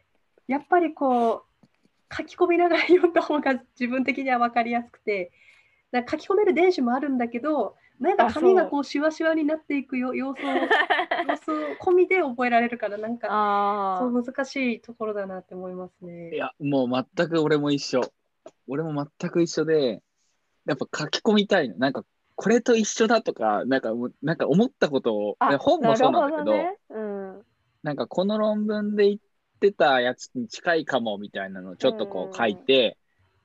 [0.46, 5.30] やっぱりこう、書き込みながら読んだ方が自分的には分かりやすくて、
[5.92, 10.49] なんか書き込める電子もあるんだけど、なんかあそう紙がこうシワシワになっていくよ様子を、
[11.28, 16.36] 様子を込みで覚えられるから、なんか、あそう難しいところだなって思いますいね。
[16.36, 18.03] や、もう全く俺も一緒。
[18.68, 20.03] 俺も全く一緒で、
[20.66, 21.76] やっぱ書き込みたいの。
[21.76, 22.05] なんか、
[22.36, 23.92] これと一緒だとか、なんか
[24.22, 27.44] なんか思ったことを、本もそうなんだけど、なねうん
[27.82, 29.18] なんかこの論文で言っ
[29.61, 32.96] てたやつに近いかもみたいなのをちょっとこう書いて、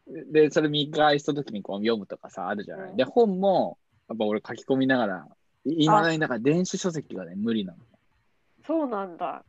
[0.07, 2.89] で、それ見返した時にこう読むとかさ、あるじゃない。
[2.91, 3.77] うんで、本も、
[4.09, 5.27] やっぱ俺書き込みながら、
[5.65, 7.73] いまだになんか電子書籍がね、無理な
[8.65, 9.43] そうなんだ。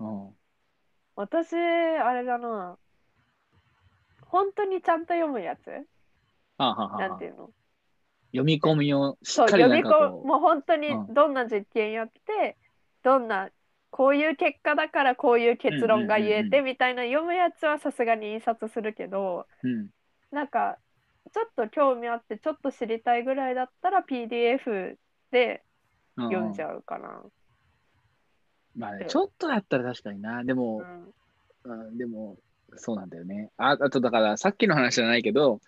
[0.00, 0.32] の。
[1.16, 2.76] 私、あれだな。
[4.22, 5.60] 本当にちゃんと読むやつ？
[6.58, 7.50] あはなんていうの？
[8.32, 12.56] 読み込みをしっかり読み込もう本当にうんどんな実験やって、
[13.02, 13.50] どんな、
[13.90, 19.88] こういう結果だからこういう結論が言えうんうんうんうてみたいな読むやつはさすがに印刷するけど、う、うん。
[20.30, 20.78] なんか、
[21.32, 24.96] ちょっと興味あって、ちょっと知りたいぐらいだったら PDF
[25.30, 25.62] で
[26.16, 27.22] 読んじゃうかな。
[28.76, 30.44] まあねう、んちょっとだったら確かにな。
[30.44, 30.82] でも
[31.64, 32.36] う、んうん、でも、
[32.76, 33.50] そうなんだよね。
[33.56, 35.60] ああと、だから、さっきの話じゃないけど、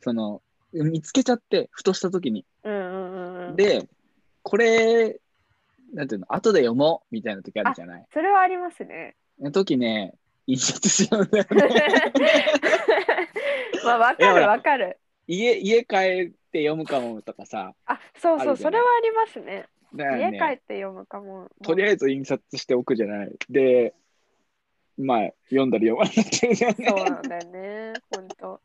[0.00, 0.42] その、
[0.72, 2.46] 見つけちゃって、ふとした時に。
[2.64, 3.56] うんうんうんうん。
[3.56, 3.88] で、
[4.42, 5.20] これ、
[5.92, 8.06] なんていうの、後で読もうみたいな時あるじゃない？
[8.12, 9.14] それはありますね。
[9.52, 10.14] 時ね、
[10.46, 12.12] 印刷しちゃうんだよね。
[13.84, 14.98] まあ、わかるわかる。
[15.26, 17.74] 家、家帰って読むかもとかさ。
[17.86, 19.66] あ、そうそう、それはありますね。
[19.94, 21.50] だから家帰っね、て読むかも。
[21.62, 23.36] とりあえず印刷しておくじゃない。
[23.50, 23.94] で、
[24.98, 26.76] まあ、読んだり読まなかったりじゃない。
[26.88, 28.60] そうなんだよね、本当。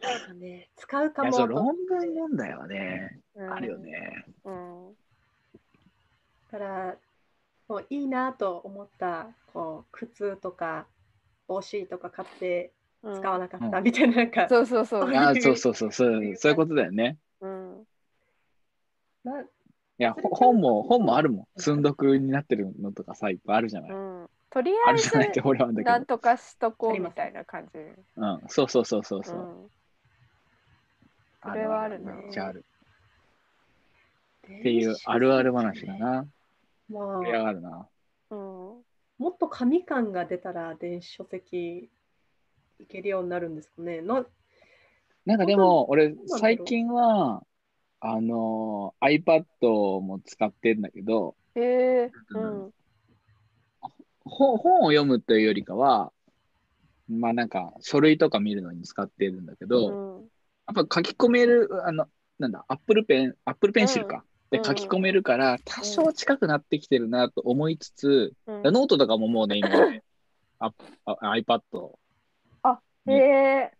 [0.00, 3.78] なんかね、使うかもとそう、論文問題はね、うんあるよ。
[3.78, 4.24] ね。
[4.44, 4.96] うん。
[6.52, 6.96] だから、
[7.68, 10.86] もういいなと思ったこう靴とか
[11.46, 12.72] 帽子とか買ってうん
[13.02, 15.14] 使わなかったうんみたいな、なんか、そうそうそう。
[15.14, 17.18] あそうそうそう、そうそういうことだよね。
[17.40, 17.86] うん。
[19.24, 21.46] ないや、ほ本も、本もあるもん。
[21.60, 23.90] 積んどくになってるのとかさ、いっぱいあるじゃない。
[23.90, 24.30] うん。
[24.50, 25.16] とりあえず
[25.82, 26.06] なん。
[26.06, 27.78] とかしとこうみたいな感じ。
[28.16, 29.36] うん、そうそうそうそうそう。
[29.36, 29.70] うん。
[31.42, 32.64] それはあるねめっちゃある。
[34.46, 35.94] っっていうあるある話だ。
[35.98, 36.26] な。
[36.88, 37.88] ま盛り上あ、がるな。
[38.30, 38.38] うん。
[38.38, 41.90] もっと紙感が出たら電子書籍
[42.80, 44.00] いけるようになるんですかね？
[44.00, 44.26] の
[45.24, 47.42] なんかでも、俺最近は、
[48.00, 49.44] あの、iPad
[50.00, 52.10] も使ってんだけど、へえ。
[52.30, 52.72] ううんん。
[54.24, 56.12] 本本を読むというよりかは、
[57.08, 60.30] まあなんか書類とか見るのに使ってるんだけど、うん。
[60.74, 62.06] やっぱ書き込める、あの、
[62.38, 64.16] なんだ、Apple Pen、Apple Pencil か。
[64.16, 70.02] うんで書き込めるから、多少近くなってきてるなと思いつつ、うんノートとかももうね、今ね、
[70.58, 71.62] iPad へ
[73.14, 73.72] え。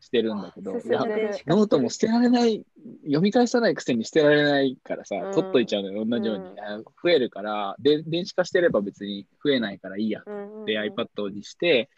[0.00, 1.00] してるんだけど、いや
[1.46, 2.64] ノートも捨てられない、
[3.02, 6.44] 読み返さないくせに捨てられないからさ、うん取っといちゃうのよ、同じように。
[6.44, 11.88] うんあ増えるからで、電子化してれば別に増えないからいいやうんうんで、iPad にして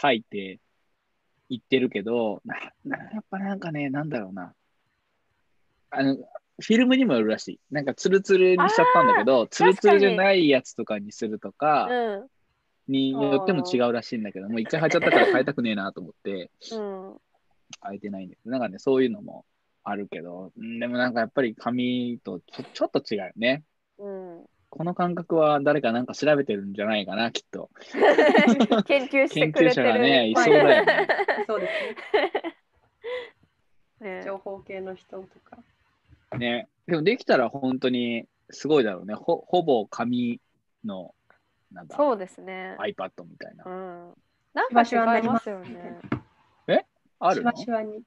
[0.00, 0.60] 書いて
[1.48, 4.52] いってるけど、ななやっぱなんかね、なんだろうな。
[5.90, 7.60] あの、フィルムにもよるらしい。
[7.70, 12.28] なんかツルツルにしちゃったんだけど、ツルツルじゃないやつとかにするとかうん。
[12.88, 17.14] によっても違うらしいんだけど、もう一回貼っちゃったから変えたくねえなと思ってうん。
[17.82, 19.44] 変えてないんだけど、なんかね、そういうのも
[19.84, 23.62] あるけど、うんでもなんかやっぱり紙とちょちょっと違うよね。
[23.98, 24.44] うん。
[24.70, 27.70] この感覚は誰かなんか調べてるんじゃないかな、きっと。
[28.86, 29.84] 研究してくれてる。
[29.84, 31.08] 研究者がねいそうだよね
[31.46, 31.68] そうで
[34.00, 34.18] すね。
[34.18, 35.58] ね情報系の人とか。
[36.36, 36.68] ね。
[36.86, 39.14] でもできたら本当にすごいだろうね。
[39.14, 40.40] ほほぼ紙
[40.84, 41.14] の、
[41.74, 42.76] なんだ、そうですね。
[42.78, 43.68] iPad みたいなう。
[43.68, 44.14] ん。
[44.54, 46.00] なんか違いますよね。
[47.20, 47.52] あるの？
[47.56, 48.02] しわしわに。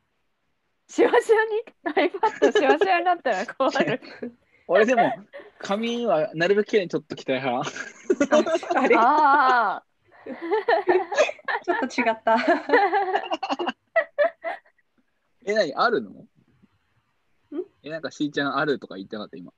[0.87, 4.01] しわしわに？iPad しわしわになったら困る。
[4.67, 5.11] 俺でも、
[5.59, 7.69] 紙はなるべく綺麗にちょっと着たい派。
[8.75, 9.83] あれああ。
[11.63, 12.35] ちょっと違った。
[15.45, 15.73] え、何？
[15.73, 16.27] あるの？
[17.81, 19.37] え、なんかしーちゃんあるとか言ってなかった？
[19.37, 19.53] 今。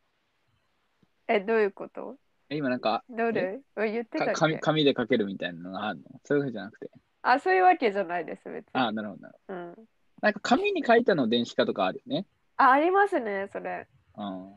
[1.27, 2.15] え、どういうこと？
[2.15, 3.59] え、今なんかどれ？
[3.77, 3.91] え？
[3.91, 4.59] 言ってた紙け？
[4.59, 6.19] 紙で書けるみたいなのがあるの？
[6.23, 6.89] そういうわけじゃなくて。
[7.21, 8.71] あ、そういうわけじゃないです、別に。
[8.73, 9.59] ああ、なるほどなるほど。
[9.59, 9.75] うん。
[10.21, 12.25] なんか紙に書いたの電子化とかあるよね。
[12.57, 13.87] あ、ありますね、それ。
[14.17, 14.53] うん。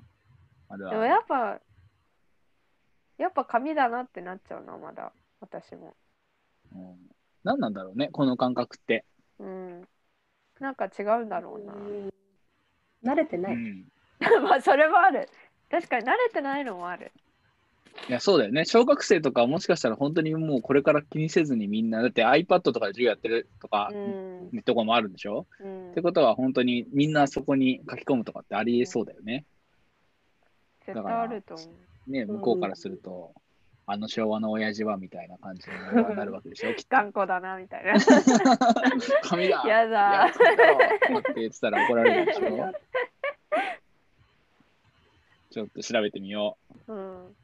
[0.69, 1.07] あるでもある。
[1.09, 1.61] やっぱ、
[3.19, 5.13] やっぱ紙だなってなっちゃうな、まだ。
[5.41, 5.95] 私も。
[6.75, 6.97] うん、
[7.45, 9.05] 何なんだろうね、この感覚って。
[9.39, 9.89] うん。
[10.61, 11.75] なんか違うんだろうな。
[11.75, 12.13] うん
[13.05, 13.55] 慣れてない。
[13.55, 13.89] うん。
[14.45, 15.29] まあ、それもある。
[15.69, 17.11] 確かに慣れてないのもある。
[18.09, 18.65] いや、そうだよね。
[18.65, 24.63] 小学生とかもしかしたら本当にもうこれから気にせずにみんな、だって iPad とかで授業やってるとか、うん。
[24.63, 29.45] とこもあるんでしょ、うんってことは本当にみんなそこに書き込むとかってありえそうだよね。
[30.87, 31.65] 絶対あると思
[32.09, 32.11] う。
[32.11, 33.33] ね、向こうからすると、
[33.87, 36.97] あの昭和の親父はみたいな感じになるわけでしょ、きっと。
[36.97, 37.95] 頑固だな、みたいな。
[39.23, 40.33] 紙だやだっ
[41.23, 42.73] て言ってたら怒られるでしょ？
[45.51, 46.57] ちょっと調べてみよ
[46.89, 47.37] うん。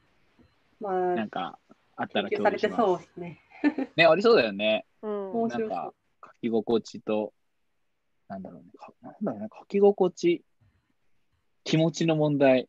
[0.80, 1.14] まう。
[1.14, 1.58] なあん、か
[1.96, 2.82] あったら共有します。
[2.82, 3.40] そうですね。
[3.96, 4.86] ね、ありそうだよね。
[5.02, 5.48] うん。
[5.48, 5.92] なんか
[6.24, 7.32] 書き心地と、
[8.28, 8.70] なんだろうね。
[8.76, 9.48] かなんだろうね。
[9.58, 10.44] 書き心地、
[11.64, 12.68] 気持ちの問題。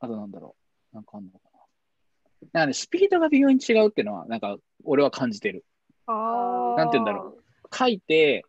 [0.00, 0.56] あとなんだろ
[0.92, 0.94] う。
[0.94, 1.60] なんかあんのかな。
[2.52, 5.64] なんかね、スピードが微妙に違うっていうのは、なんか俺は感じてる。
[6.06, 6.76] ああ。
[6.76, 7.36] なんて言うんだろ
[7.72, 8.44] 書いて、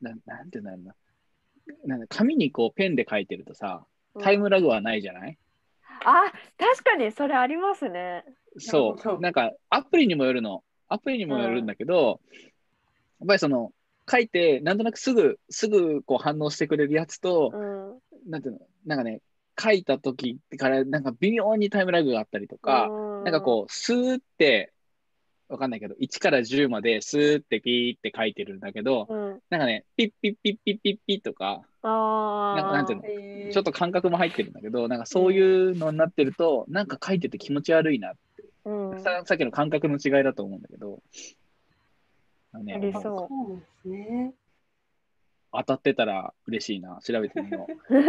[0.00, 0.94] なんなんて言うんだろ
[1.86, 1.96] うな。
[1.96, 3.86] なんか紙にこうペンで書いてるとさ、
[4.20, 5.38] タイムラグはないじゃない、
[6.04, 8.24] あ、確かにそれありますね。
[8.58, 9.20] そう。
[9.20, 10.62] なんかアプリにもよるの。
[10.88, 12.20] アプリにもよるんだけど、
[13.20, 13.72] やっぱりその、
[14.10, 18.30] 書いて、なんとなくすぐ、すぐこう反応してくれるやつと、うん。
[18.30, 19.22] なんていうの、なんかね、
[19.58, 22.88] 書いた時から、なんか微妙にタイムラグがあったりとか、
[23.24, 24.73] なんかこう、スーって、
[25.48, 29.16] わかんないけど、1から10までスーってピーって書いてるんだけど、うん。
[29.16, 29.40] うん。
[29.50, 32.60] なんかね、ピッピッピッピッピッピッとか、ああ。
[32.60, 38.14] なんかなんていうのえーちょっと感覚も入ってるんだけど、なんかそういうのになってると、なんか書いてて気持ち悪いな。
[38.64, 39.02] うん。
[39.02, 41.02] ささっきの感覚の違いだと思うんだけど、
[42.52, 44.34] あのねあそうそうなんですね。
[45.52, 46.98] 当たってたら嬉しいな。
[47.04, 47.72] 調べてみよう。
[47.92, 48.06] 書き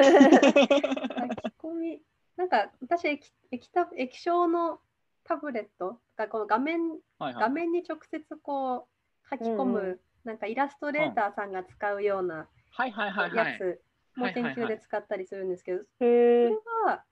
[1.62, 2.02] 込み、
[2.38, 4.80] なんか私液液タ液晶の
[5.28, 6.00] タブレット？
[6.18, 6.80] がこの画面
[7.20, 12.48] はいはい画面に直接こう書き込む、うんうなんかイラストレーターさんが使うような。
[12.78, 13.82] やつ
[14.18, 16.06] も研究で使ったりするんですけど、へそえ
[16.50, 16.56] れ。
[16.86, 17.04] は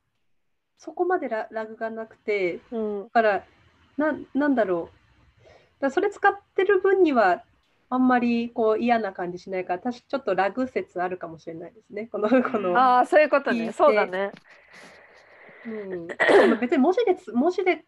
[0.78, 3.10] そこまでララグがなくて、うんだ。
[3.12, 3.44] から
[3.98, 7.44] ななんだろうだそれ使ってる分には
[7.90, 13.72] あんまりこう嫌な感じしないから私ちょっとラグ説あるかもしれないですねこのこの、ああ、そういうことね。
[13.72, 14.32] そうだね。
[15.66, 15.70] う
[16.56, 17.84] ん、別に文字でつ文字でん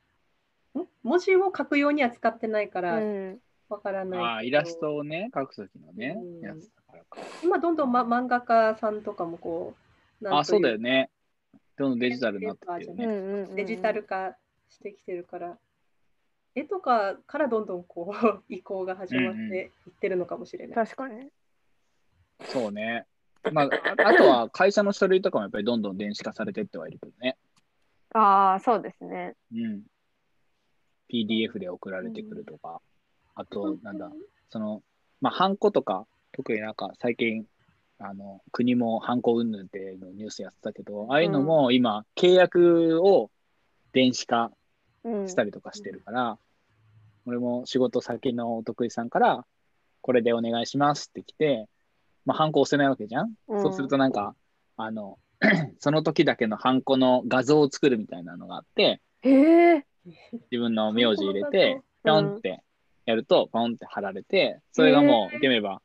[1.04, 3.40] 文字を書くようには使ってないかうらん。
[3.70, 7.18] わからないけど、ああ、イラストをね、描くときのねうん、やつだからか。
[7.42, 9.74] 今どんどん、ま、漫画家さんとかもこ
[10.22, 11.10] うあ、そうだよね。
[11.78, 13.06] どんどんデジタルになってきてるうんね。
[13.06, 13.56] うんうん。
[13.56, 14.36] デジタル化
[14.70, 15.58] してきてるから
[16.56, 20.76] 絵とかからどんどんこう 移行が始まっていってるのかもしれない。
[20.76, 21.30] 確かに。
[22.48, 23.06] そうね。
[23.52, 27.38] まあ、ああとは会社の書類とかもやっぱりどんどん電子化されてってはいるけどね。
[28.14, 29.36] ああ、そうですね。
[29.54, 29.84] うん。
[31.12, 32.82] PDF で送られてくるとか。
[33.36, 34.12] あと、なんだ、
[34.50, 34.82] その、
[35.22, 37.46] まあ、ハンコとか、特になんか最近、
[38.00, 43.30] あの、国もハンコ云々っていうのをニュースやってたけど、ああいうのも今、契約を
[43.94, 44.52] 電子化
[45.04, 45.30] うん。
[45.30, 46.38] したりとかしてるから、
[47.28, 49.46] 俺も仕事先のお得意さんから、
[50.02, 51.68] これでお願いしますって来て、
[52.26, 54.36] まあ、ハンコ押せないわけじゃん、うんそうするとなんか、
[54.78, 55.20] あの、
[55.80, 59.02] その時だけのハンコの画像を作るみたいなのがあって。
[60.06, 62.62] 自分の名字入れて、ぴょんって
[63.06, 65.82] やると、ポンって貼られて、それがもう、言ってみれば、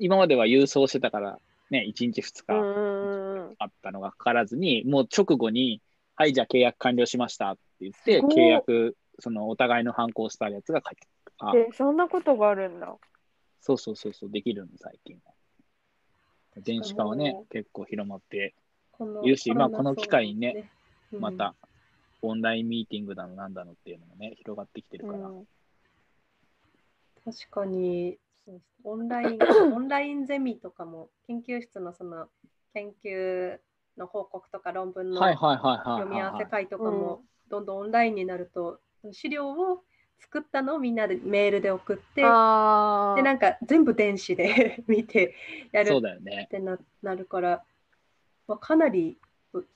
[0.00, 1.38] 今までは郵送してたから、
[1.70, 3.54] ね、1日2日。
[3.58, 5.80] あったのがかからずに、もう直後に、
[6.16, 11.06] はい、じゃあ契約完了しましたって言って契約、そのお互いの反抗したやつが書いて
[11.38, 11.68] ある。
[11.70, 12.96] え、そんなことがあるんだ。
[13.60, 15.32] そうそうそうそう、できるの、最近は。
[16.56, 18.54] 電子化はねも、結構広まって、
[19.22, 20.68] いるしまあこの機会にね
[21.12, 21.54] また、
[22.22, 25.28] オンラインミーティングだのなんだのっていうのもね、広がってきてるから。
[25.28, 25.48] うん
[27.24, 28.18] 確かに
[28.84, 29.38] オンライン
[29.74, 32.30] オンラインゼミとかも研究室のその
[32.72, 33.58] 研究
[33.98, 36.44] の報告とか論文のはいはいはいはい読み合わはい。
[36.44, 38.80] せ会とかもどんどんオンラインになると
[39.12, 39.84] 資料を
[40.20, 42.22] 作ったのをみんなでメールで送って。
[42.22, 45.34] でなんか全部電子で 見て
[45.72, 46.48] やるそうっだよね。
[46.50, 47.64] てななるから、
[48.46, 49.18] まあ、かなり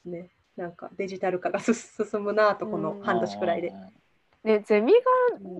[0.04, 3.72] ねなんかデジタル化がす進むなとこの半年くらいで。
[4.44, 5.00] ね、ゼミが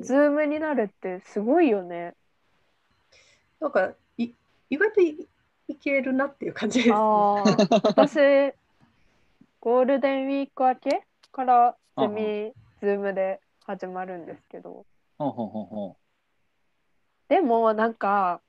[0.00, 2.14] ズームになるってすごいよね。
[3.60, 4.30] なんかい
[4.70, 5.28] 意外とい
[5.68, 6.94] いけるなっていう感じです、ね。
[6.96, 7.44] ああ、
[7.84, 8.16] 私、
[9.60, 14.84] ゴールデンウィーク明けからゼミ、ズームで始まるんですけど、
[15.18, 15.96] ほうほうほうほ
[17.28, 18.40] でもなんか、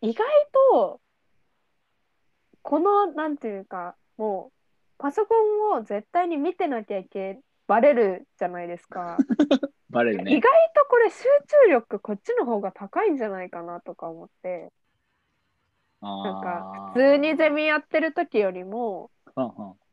[0.00, 0.26] 意外
[0.70, 1.00] と、
[2.62, 4.53] この、なんていうか、もう、
[4.98, 9.16] パソコンを絶対に見てなきゃいけバレるじゃないですか。
[9.18, 9.24] う。
[9.90, 10.42] バレる意ね外。
[10.74, 11.24] とこれ集
[11.66, 14.72] 中力こっちの方が高いんじゃないかなとか思って、
[16.00, 19.10] なんか普通にゼミやってる時よりも、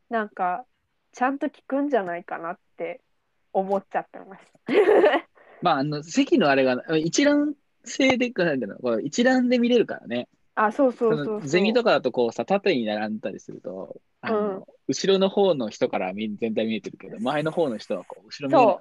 [0.10, 0.66] なんか
[1.12, 3.02] ちゃんと聞くんじゃないかなって
[3.54, 4.45] 思っちゃってます。
[5.62, 10.28] まあ、あの、席のあれが、一覧性で、なんだろう一覧で見れるからね。
[10.56, 11.39] あ、そうそうそそうそう。
[11.41, 18.78] のゼミとかだとこうさ、縦に並んだりすると、あのうん後ろの方の人からみ全体見えてるけど、前の方の人はこう後ろ見えない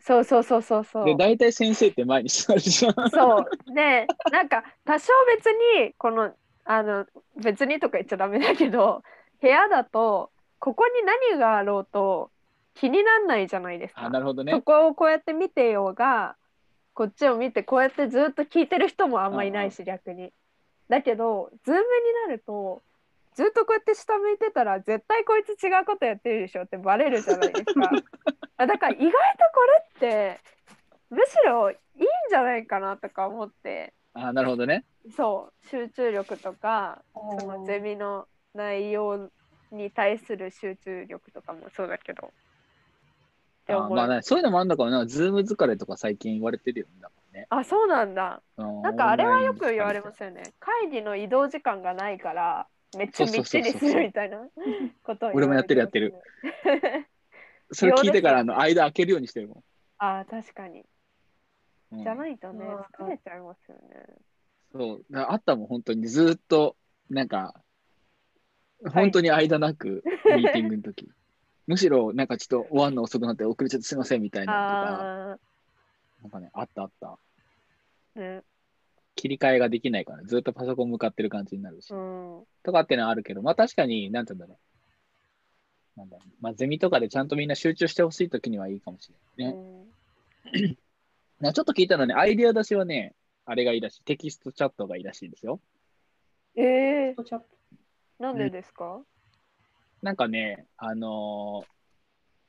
[0.00, 1.04] そうそうそうそうそう。
[1.04, 3.10] で、大体先生って前に座るじゃん。
[3.10, 3.74] そう。
[3.74, 6.34] で、なんか多少別に、この、
[6.64, 9.02] あの、別にとか言っちゃダメだけど、
[9.40, 10.92] 部屋だと、ここに
[11.30, 12.30] 何があろうと
[12.74, 14.04] 気になんないじゃないですか。
[14.04, 14.62] あ、なるほどねそ。
[14.62, 16.36] こをこうやって見てようが、
[16.94, 20.32] こっちを見て、こうやってずっと聞いてる人もあんまいないし、逆に。
[20.88, 21.84] だけど、ズームに
[22.26, 22.82] なると、
[23.34, 27.90] ずっとこうやって下向いてたら、絶対こいつ違うことやってるでしょってバレるじゃないですか。
[28.58, 29.16] あだから意外とこ
[30.00, 30.40] れって、
[31.10, 34.84] むしろいいんじゃないかなとか思って、あ、なるほどね。
[35.16, 39.30] そう、集中力とか、そのゼミの内容
[39.70, 42.30] に対する集中力とかもそうだけど。
[43.68, 45.06] あまあね、そういうのもあるのかもな。
[45.06, 46.92] ズーム疲れとか最近言われてるよね。
[47.00, 48.42] だもんねあ、そうなんだ。
[48.56, 50.42] ななんかあれはよく言われますよね。
[50.58, 52.66] 会議の移動時間がないから、
[52.96, 54.38] めっちゃみっちりするみたいな
[55.02, 56.14] こと俺もやってるやってる。
[57.72, 59.64] それ聞いてからあの間開けるようにしてるも
[59.98, 60.80] ああ、確かに。
[60.80, 61.96] ん。
[61.96, 63.82] うんじゃないとね、うん疲れちゃいますよね。
[64.72, 65.04] そう。
[65.12, 66.76] あったもん、本当にずーっと、
[67.10, 67.54] なんか、
[68.90, 70.02] 本当に間なく、
[70.34, 71.08] ミーティングの時。
[71.66, 75.38] むしろ、なんかちょっと終わんの遅くなって遅れちゃってすいませんみたいなのとか、あ
[76.22, 77.08] なんかね、あったあった。
[77.10, 77.18] あ、
[78.18, 78.42] ね、
[79.22, 81.92] 切り替えができないから、ずっとパソコン向かってる感じになるし。
[81.92, 82.42] うん。
[82.64, 84.58] とかってのはあるけど、まあ確かに、なんて言うんだろ
[85.96, 86.00] う。
[86.00, 89.58] なんだろうまあゼミとかでちゃんとみんな集中してほしい時にはいいかもしれないね。
[90.54, 90.76] うん
[91.38, 93.14] な ちょっと聞いたのね、アイディア出しはね、
[93.44, 94.02] あれがいいらしい。
[94.02, 95.60] テキストチャットがいいらしいですよ。
[96.56, 97.46] ええチャット
[98.18, 99.02] なんでですか、
[100.02, 101.64] なんかね、あの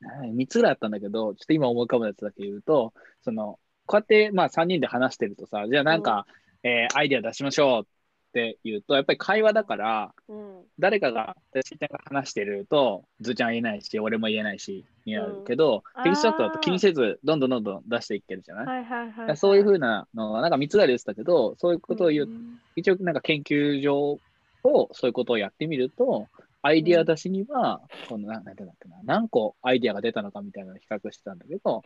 [0.01, 6.25] ー、3つぐらいあったんだけど、ちょっと今思い浮かぶやつだけ言うと、その、こうやってまあ3人で話してるとさ、じゃあなんか、
[6.63, 7.85] えーアイディア出しましょうっ
[8.33, 10.63] て言うと、やっぱり会話だから、うん。
[10.79, 16.03] 誰誰かが、私が話してると、ずーちゃんは言えないし、俺も言えないし、になるけど、うん。
[16.03, 19.37] テキストだと気にせず、どんどんどんどん出していけるじゃない、はいはいはい、はい。
[19.37, 24.19] そういうふうなのは、なんか3つぐらい言ってたけど、そういうことを言う、ん一応なんか研究上
[24.63, 26.27] をそういうことをやってみると、
[26.63, 31.83] アイディア出しには、このななんだっけな、何個アイディアが出たのかみたいなのを比較してたんだけど、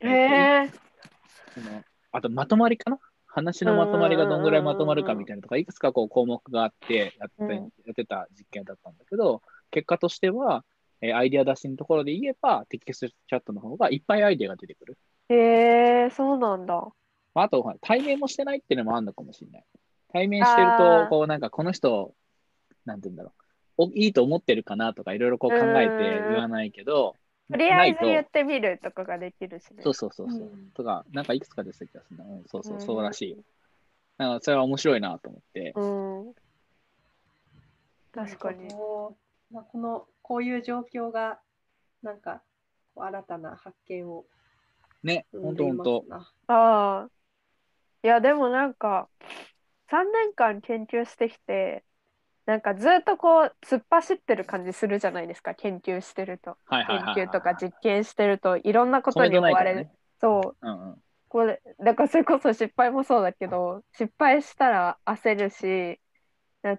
[0.00, 0.70] へえ
[1.54, 2.98] そのあとまとまりかな？
[3.36, 10.64] 話のまとまりがどんぐらいまとまるかみたいなとか、いくつかこう項目があってやって,、うんやってた実験だったんだけど、結果としては、
[11.02, 14.96] えーアイディア出しのところで言えば、テキストチャットの方がいっぱいアイディアが出てくる。
[15.28, 16.88] へえそうなんだ。
[17.34, 19.64] まあ、あと、対面もしてないっていうのもあるのかもしれない。
[20.10, 22.14] 対面してるあと、ーこう、なんかこの人、
[22.86, 23.32] なんて言うんだろ
[23.76, 23.82] う。
[23.84, 27.14] おいいと思ってるかなとか、いろいろこう考えて言わないけど、
[27.50, 29.82] とりあえず言ってみるとかができるしね。
[29.82, 30.48] と、そうそうそうそう。
[30.48, 32.24] うんとか、なんかいくつか出てた気がするな。
[32.24, 33.36] うん、そうそう、そうらしい。
[34.18, 35.70] なんかそれは面白いなと思って。
[35.70, 36.34] ん。
[38.12, 39.16] 確かにこ
[39.74, 41.38] のこういう状況が
[42.02, 42.42] なんか
[42.96, 44.24] 新たな発見を
[45.02, 46.08] ね、生ほんんでいますとほんと。
[46.08, 46.32] な。
[46.48, 47.10] ああ。
[48.02, 49.08] いや、でもなんか、
[49.90, 51.84] 3年間研究してきて、
[52.46, 56.56] なんかずっとこう、突っ走ってる感じするじゃないですか、研究してると。
[56.66, 57.14] はいはいはいはい。
[57.16, 59.88] 研究とか実験してるといろんなことに追われる。
[60.20, 60.66] そう。
[60.66, 60.96] うんうん。
[61.28, 66.00] これ、だからそれこそ失敗もそうだけど、失敗したら焦るし、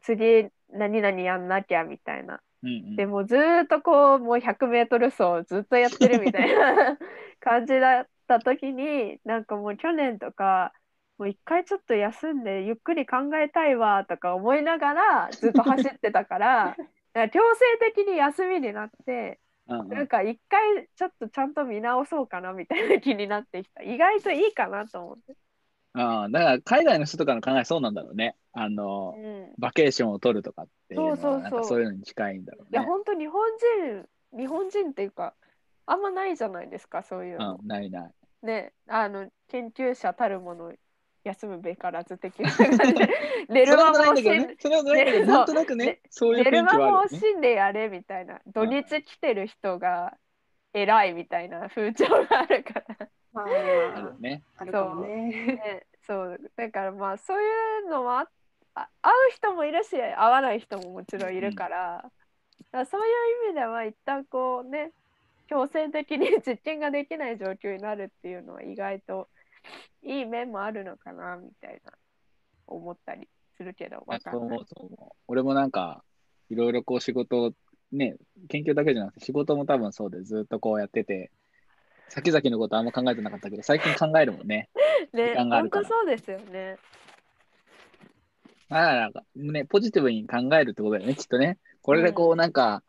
[0.01, 2.39] 次何々やんなきゃみたいな。
[2.63, 6.97] うんうん、でもずーっとこう、もう100メートル走ずっとやってるみたいな
[7.39, 10.71] 感じだった時に、なんかもう去年とか、
[11.17, 23.83] もう一回ちょっと休んでゆっくり考えたいわとか思いながらずっと走ってたから、 だから強制的に休みになって、うんうんなんか一回ちょっとちゃんと見直そうかなみたいな気になってきた。
[23.83, 25.35] 意外といいかなと思って。
[25.91, 28.37] ああ、だから海外の人とかの考えそうなんだろうね。
[28.53, 32.87] あの、うん、バケーションを取るとかっていうのは、そうそうそうなんかそういうのに近いんだろういやね。
[32.87, 33.41] 本当日本
[34.31, 35.33] 人日本人っていうか
[35.85, 37.57] あんまないじゃないですかそういうの。
[37.59, 38.11] うん、ないない。
[38.43, 40.73] ねあの研究者たるもの
[41.27, 42.77] 休むべからず的な感じ。
[42.77, 43.09] で
[43.49, 45.99] 寝る間も惜しんでそれはないんだけどね。
[46.09, 46.71] それはな
[47.09, 48.41] そういうやれみたいな。
[48.47, 50.17] 土日来てる人が
[50.73, 53.09] 偉いみたいな風潮があるから。
[53.33, 55.85] まああるよね。
[56.01, 56.51] そう。
[56.55, 57.45] だからまあそうい
[57.85, 58.29] うのは
[58.77, 62.11] あ会う人もいるし会わない人ももちろんいるから,、だか
[62.71, 64.91] らそういう意味では一旦こうね
[65.47, 69.29] 強制的に実験ができない状況になるっていうのは意外と
[70.03, 71.91] いい面もあるのかなみたいな
[72.67, 74.59] 思ったりするけどわかんない
[75.27, 76.03] 俺もなんか、
[76.49, 77.53] いろいろこう仕事、
[77.91, 78.17] ね、
[78.49, 81.31] 研究だけじゃなくて仕事も多分そうでずっとこうやってて、
[82.09, 84.69] 先々のことあんま考えてなかったけど、最近考えるもんね。
[85.13, 86.77] ね本当そうですよね。
[88.69, 91.57] だからなんか、ね、ポジティブに考えるってことだよね、きっとね。
[91.81, 92.83] これでこう、なんか、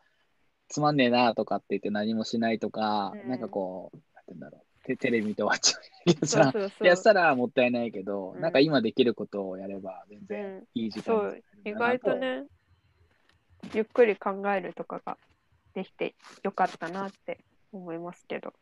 [0.67, 5.81] つまんねえなとかって言って何もしないとか、うんなんかこう、なんて言うんだろう、テ テレビ見て終わっちゃう
[6.13, 12.45] けどさ、そうそうそうやったらもったいないけど、うんなんか今できることをやれば全う然んいい時間そう意外とね
[13.73, 15.17] ゆっくり考えるとかが
[15.73, 17.39] できてよかったなって
[17.71, 18.53] 思いますけど。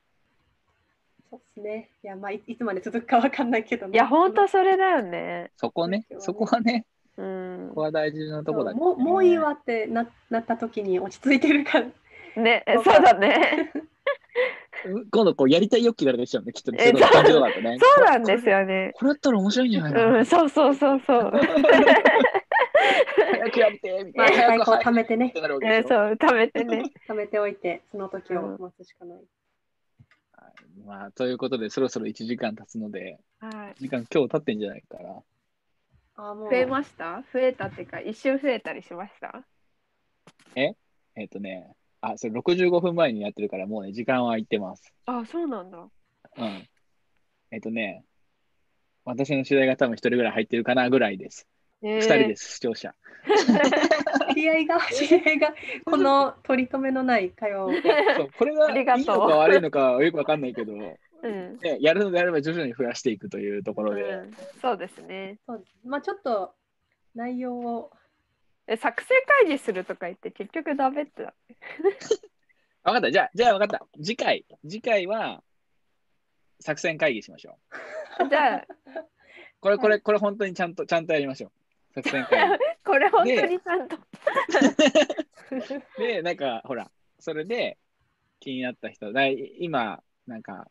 [1.29, 1.89] そうですね。
[2.03, 5.51] いや、まあ、いいつまで続くかわかんないけど、ね、いや、ほんとそれだよね。
[5.57, 6.85] そこねそこはね、
[7.17, 7.81] うんここ。
[7.81, 11.87] は大事なとこだけどねもうもういいわってななった時に落ち着いてるから。
[12.41, 13.71] ね、そうそうだね。
[15.11, 16.77] 今度こうやりたい欲求が出てきちゃうね、きっとね。
[16.81, 18.91] え そうなんですよね。
[18.95, 20.05] これだったら面白いんじゃないかな。
[20.17, 21.31] うん、そうそうそうそう。
[23.31, 24.43] 早くやりてーみまあ、たいな。
[24.47, 25.33] 最高早く貯めてね。
[25.63, 26.83] えそう、食べてね。
[27.07, 29.19] 貯めておいて、その時をうん待つしかない。
[30.85, 33.81] まあ、ということで、そろそろ1時間経つので、はい。
[33.81, 35.23] 時間今日経ってんじゃないかな。
[36.19, 37.23] あーもう増えました？
[37.33, 39.43] 増えたっていうか、一瞬増えたりしました？
[40.55, 40.73] え？
[41.25, 41.75] っ、とね、
[42.11, 44.93] あ、それ65分前にやってるから、もうね、時間は空いてます。
[45.05, 45.77] あ、そうなんだ。
[45.79, 46.67] うん。
[47.51, 48.03] えっ、とね、
[49.05, 51.47] 私の取材が多分1人ぐらい入ってるかなぐらいです。
[51.81, 52.93] え2人です、視聴者。
[54.33, 55.53] 知り合いが、 知り合いが、
[55.85, 57.71] この取り留めのない会話を。
[58.17, 61.59] そうこれがいういのか悪いのかはよくわかんないけど、ね、うん。
[61.79, 64.31] やるのであれば徐々に増やしていくというところで、うん、
[64.61, 65.39] そうですね。
[65.45, 65.65] そう。
[65.85, 66.53] まあ、ちょっと
[67.15, 67.91] 内容を。
[68.67, 69.09] え作成
[69.43, 71.33] 会議するとか言って結局ダメってだ
[72.87, 73.11] わかった。
[73.11, 73.85] じゃあ、じゃあわかった。
[74.01, 75.43] 次回、次回は
[76.61, 77.57] 作戦会議しましょ
[78.23, 78.29] う。
[78.29, 78.65] じゃあ、
[79.59, 81.93] これ、これ、これ本当にちゃんと、ちゃんとやりましょう。
[81.95, 82.57] 作戦会議。
[82.85, 83.97] これ本当にちゃんと。
[85.97, 86.89] で、なんか、ほら、
[87.19, 87.77] それで
[88.39, 90.69] 気になった人、だい今、なんか、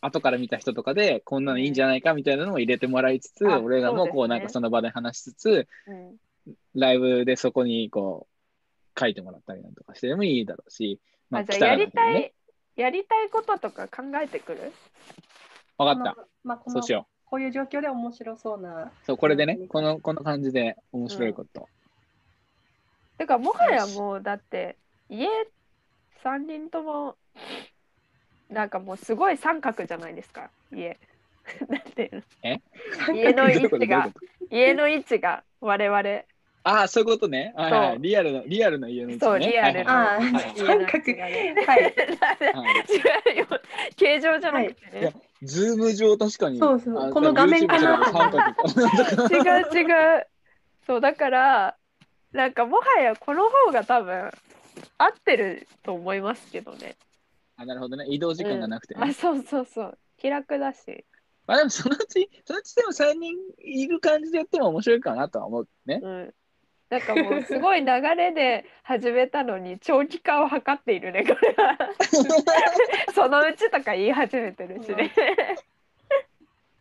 [0.00, 6.16] 後から見た人とかで、こんなのいいんじゃないかみたいなのも入れてもらいつつ、あ俺らもこう、そうですねなんかその場で話しつつ、うん
[6.74, 8.26] ライブでそこにこ
[8.96, 11.00] う、書いてもらったりなんとかしてもいいだろうし、
[11.32, 12.32] あじゃあやりたい、ね
[12.76, 14.72] やりたいこととか考えてくる？
[15.76, 16.16] わかった。
[16.44, 18.84] まあ、このそうしよこういう状況で面白そうな。
[18.84, 18.90] う。
[19.04, 21.68] そう、これでねう、んこの、この感じで面白いこと。
[23.18, 24.76] てかもはやもうだって
[25.10, 25.28] 家
[26.24, 27.16] 3人とも
[28.48, 30.98] なんかもうすごい三角じゃないですか家。
[31.68, 32.24] なんていう
[33.12, 33.14] の？
[33.14, 34.10] 家の位置が
[34.50, 36.22] 家の位置が我々
[36.62, 37.54] ああ、そういうことね。
[37.56, 37.98] はいはい。
[38.00, 39.18] リアルな、リアルな家のね。
[39.18, 40.54] そうリアルなああ、はいはい。
[40.56, 40.98] 家の位三角。
[40.98, 41.82] 置がねはい。
[41.82, 41.94] はい。
[43.32, 43.46] 違うよ。
[43.96, 45.02] 形状じゃなくてい。
[45.02, 46.58] やね、ズーム上確かに。
[46.58, 47.08] そうそう。
[47.08, 47.96] あこの画面かな
[49.30, 50.26] 違う違う。
[50.86, 51.76] そうだから
[52.32, 54.30] なんかもはやこの方が多分
[54.98, 56.96] 合ってると思いますけどね。
[57.56, 58.06] あなるほどね。
[58.08, 59.98] 移動時間がなくてね、あそうそうそう。
[60.18, 61.04] 気楽だし。
[61.46, 66.00] まあでもそのうち、そのうちでも3人いる感じでやっても面白いかなとは思うね。
[66.02, 66.34] うん
[66.90, 67.86] なんかもうすごい流
[68.16, 71.78] れで始めたのに長期化を図っているねこれは。
[73.14, 75.12] そのうちとか言い始めてるしね。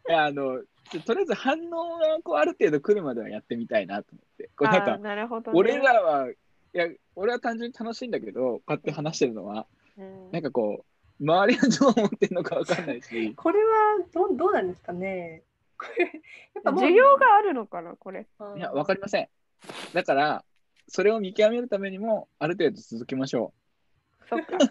[0.07, 4.49] いや、あの、ととりあえず反応がこうある程度来るまではやってみたいなと思って。
[4.57, 6.36] これなんか、なるほど、ね、俺らは、い
[6.73, 10.31] や、俺は単純に楽しいんだけど、こうやって話してるのは、うん。
[10.31, 10.84] なんかこ
[11.19, 15.44] う、周りがどう思ってるのかわかんないし、 これはどうどうなんですかね。
[15.77, 18.26] これやっぱ需要があるのかなこれ。
[18.56, 19.30] いや、わかりません。
[19.94, 20.45] だから、
[20.88, 23.53] それを見極めるためにも、ある程度続けましょ
[24.27, 24.60] そっかう。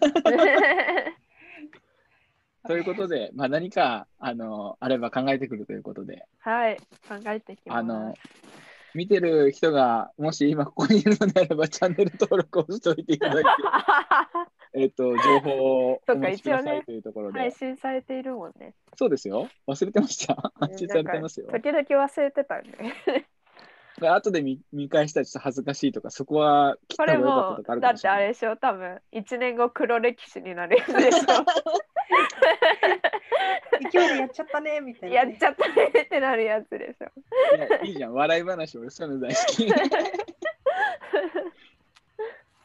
[2.67, 8.13] ということで、まあ、何か、あの、あれば考えてくるということで、はい考えていきますあの、
[8.93, 13.49] 見てる人が、もし今ここにいるのであれば、チャンネル登録をしておいていただいて、
[14.73, 19.47] えっと、情報をおそっか待ちくださいというところで、配信されているもんねそうですよ。
[19.67, 20.51] 忘れてました。
[20.59, 21.47] 配信されてますよ。
[21.51, 22.77] 時々忘れてたんで
[24.07, 28.19] 後で見見返したらちょっと恥ずかしいとか、そこは切った方が良かったもとかあるだってかもしれない。
[28.19, 31.25] あれでしょ多分1年後黒歴史になるやつでし
[33.91, 37.05] 勢いでやっちゃったねみたょいなね、やっちゃったねってなるやつでしょ
[37.55, 39.67] いやいいじゃん、笑い話、俺そういうの大好き。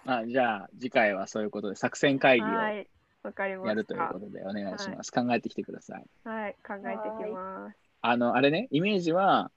[0.05, 2.87] まあ、じゃあ、次回はそういうことで、作戦会議をやはい
[3.23, 5.11] わかりましたるということで、お願いします。
[5.11, 6.05] 考えてきてください。
[6.25, 9.51] はい考えてきますあの、あれね、イメージは、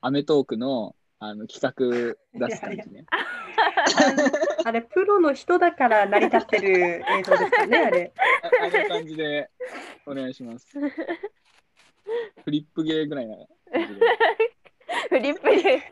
[0.00, 3.06] アメトークのあの企画出す感じね。
[4.64, 8.12] あれ、プロの人だから成り立ってる映像ですかね、あれ。
[8.42, 9.50] ああの感じで
[10.06, 10.66] お願いします。
[12.44, 13.46] フリップゲーぐらいな感
[13.88, 14.00] じで。
[15.08, 15.82] フリップで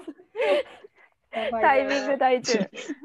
[1.33, 2.59] やばいなタイミング大事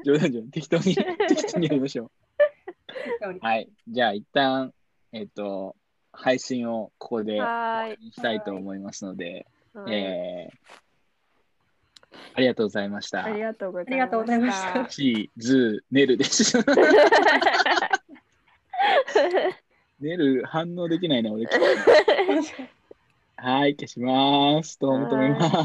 [0.04, 0.94] 冗談冗談、適当に、
[1.28, 3.38] 適当にやりましょう。
[3.40, 3.68] はい。
[3.88, 4.74] じゃあ、一旦、
[5.12, 5.76] えっ、と、
[6.12, 10.87] 配信をここでしたいと思いますので、はいえー
[12.34, 13.28] ありがとうございましたあ。
[13.30, 14.86] りがとうございまししたた。
[14.86, 16.58] チーズネルです。
[20.00, 21.46] ネル反応できないな、俺。
[23.36, 24.78] はい、消します。
[24.80, 25.58] どうも止めます。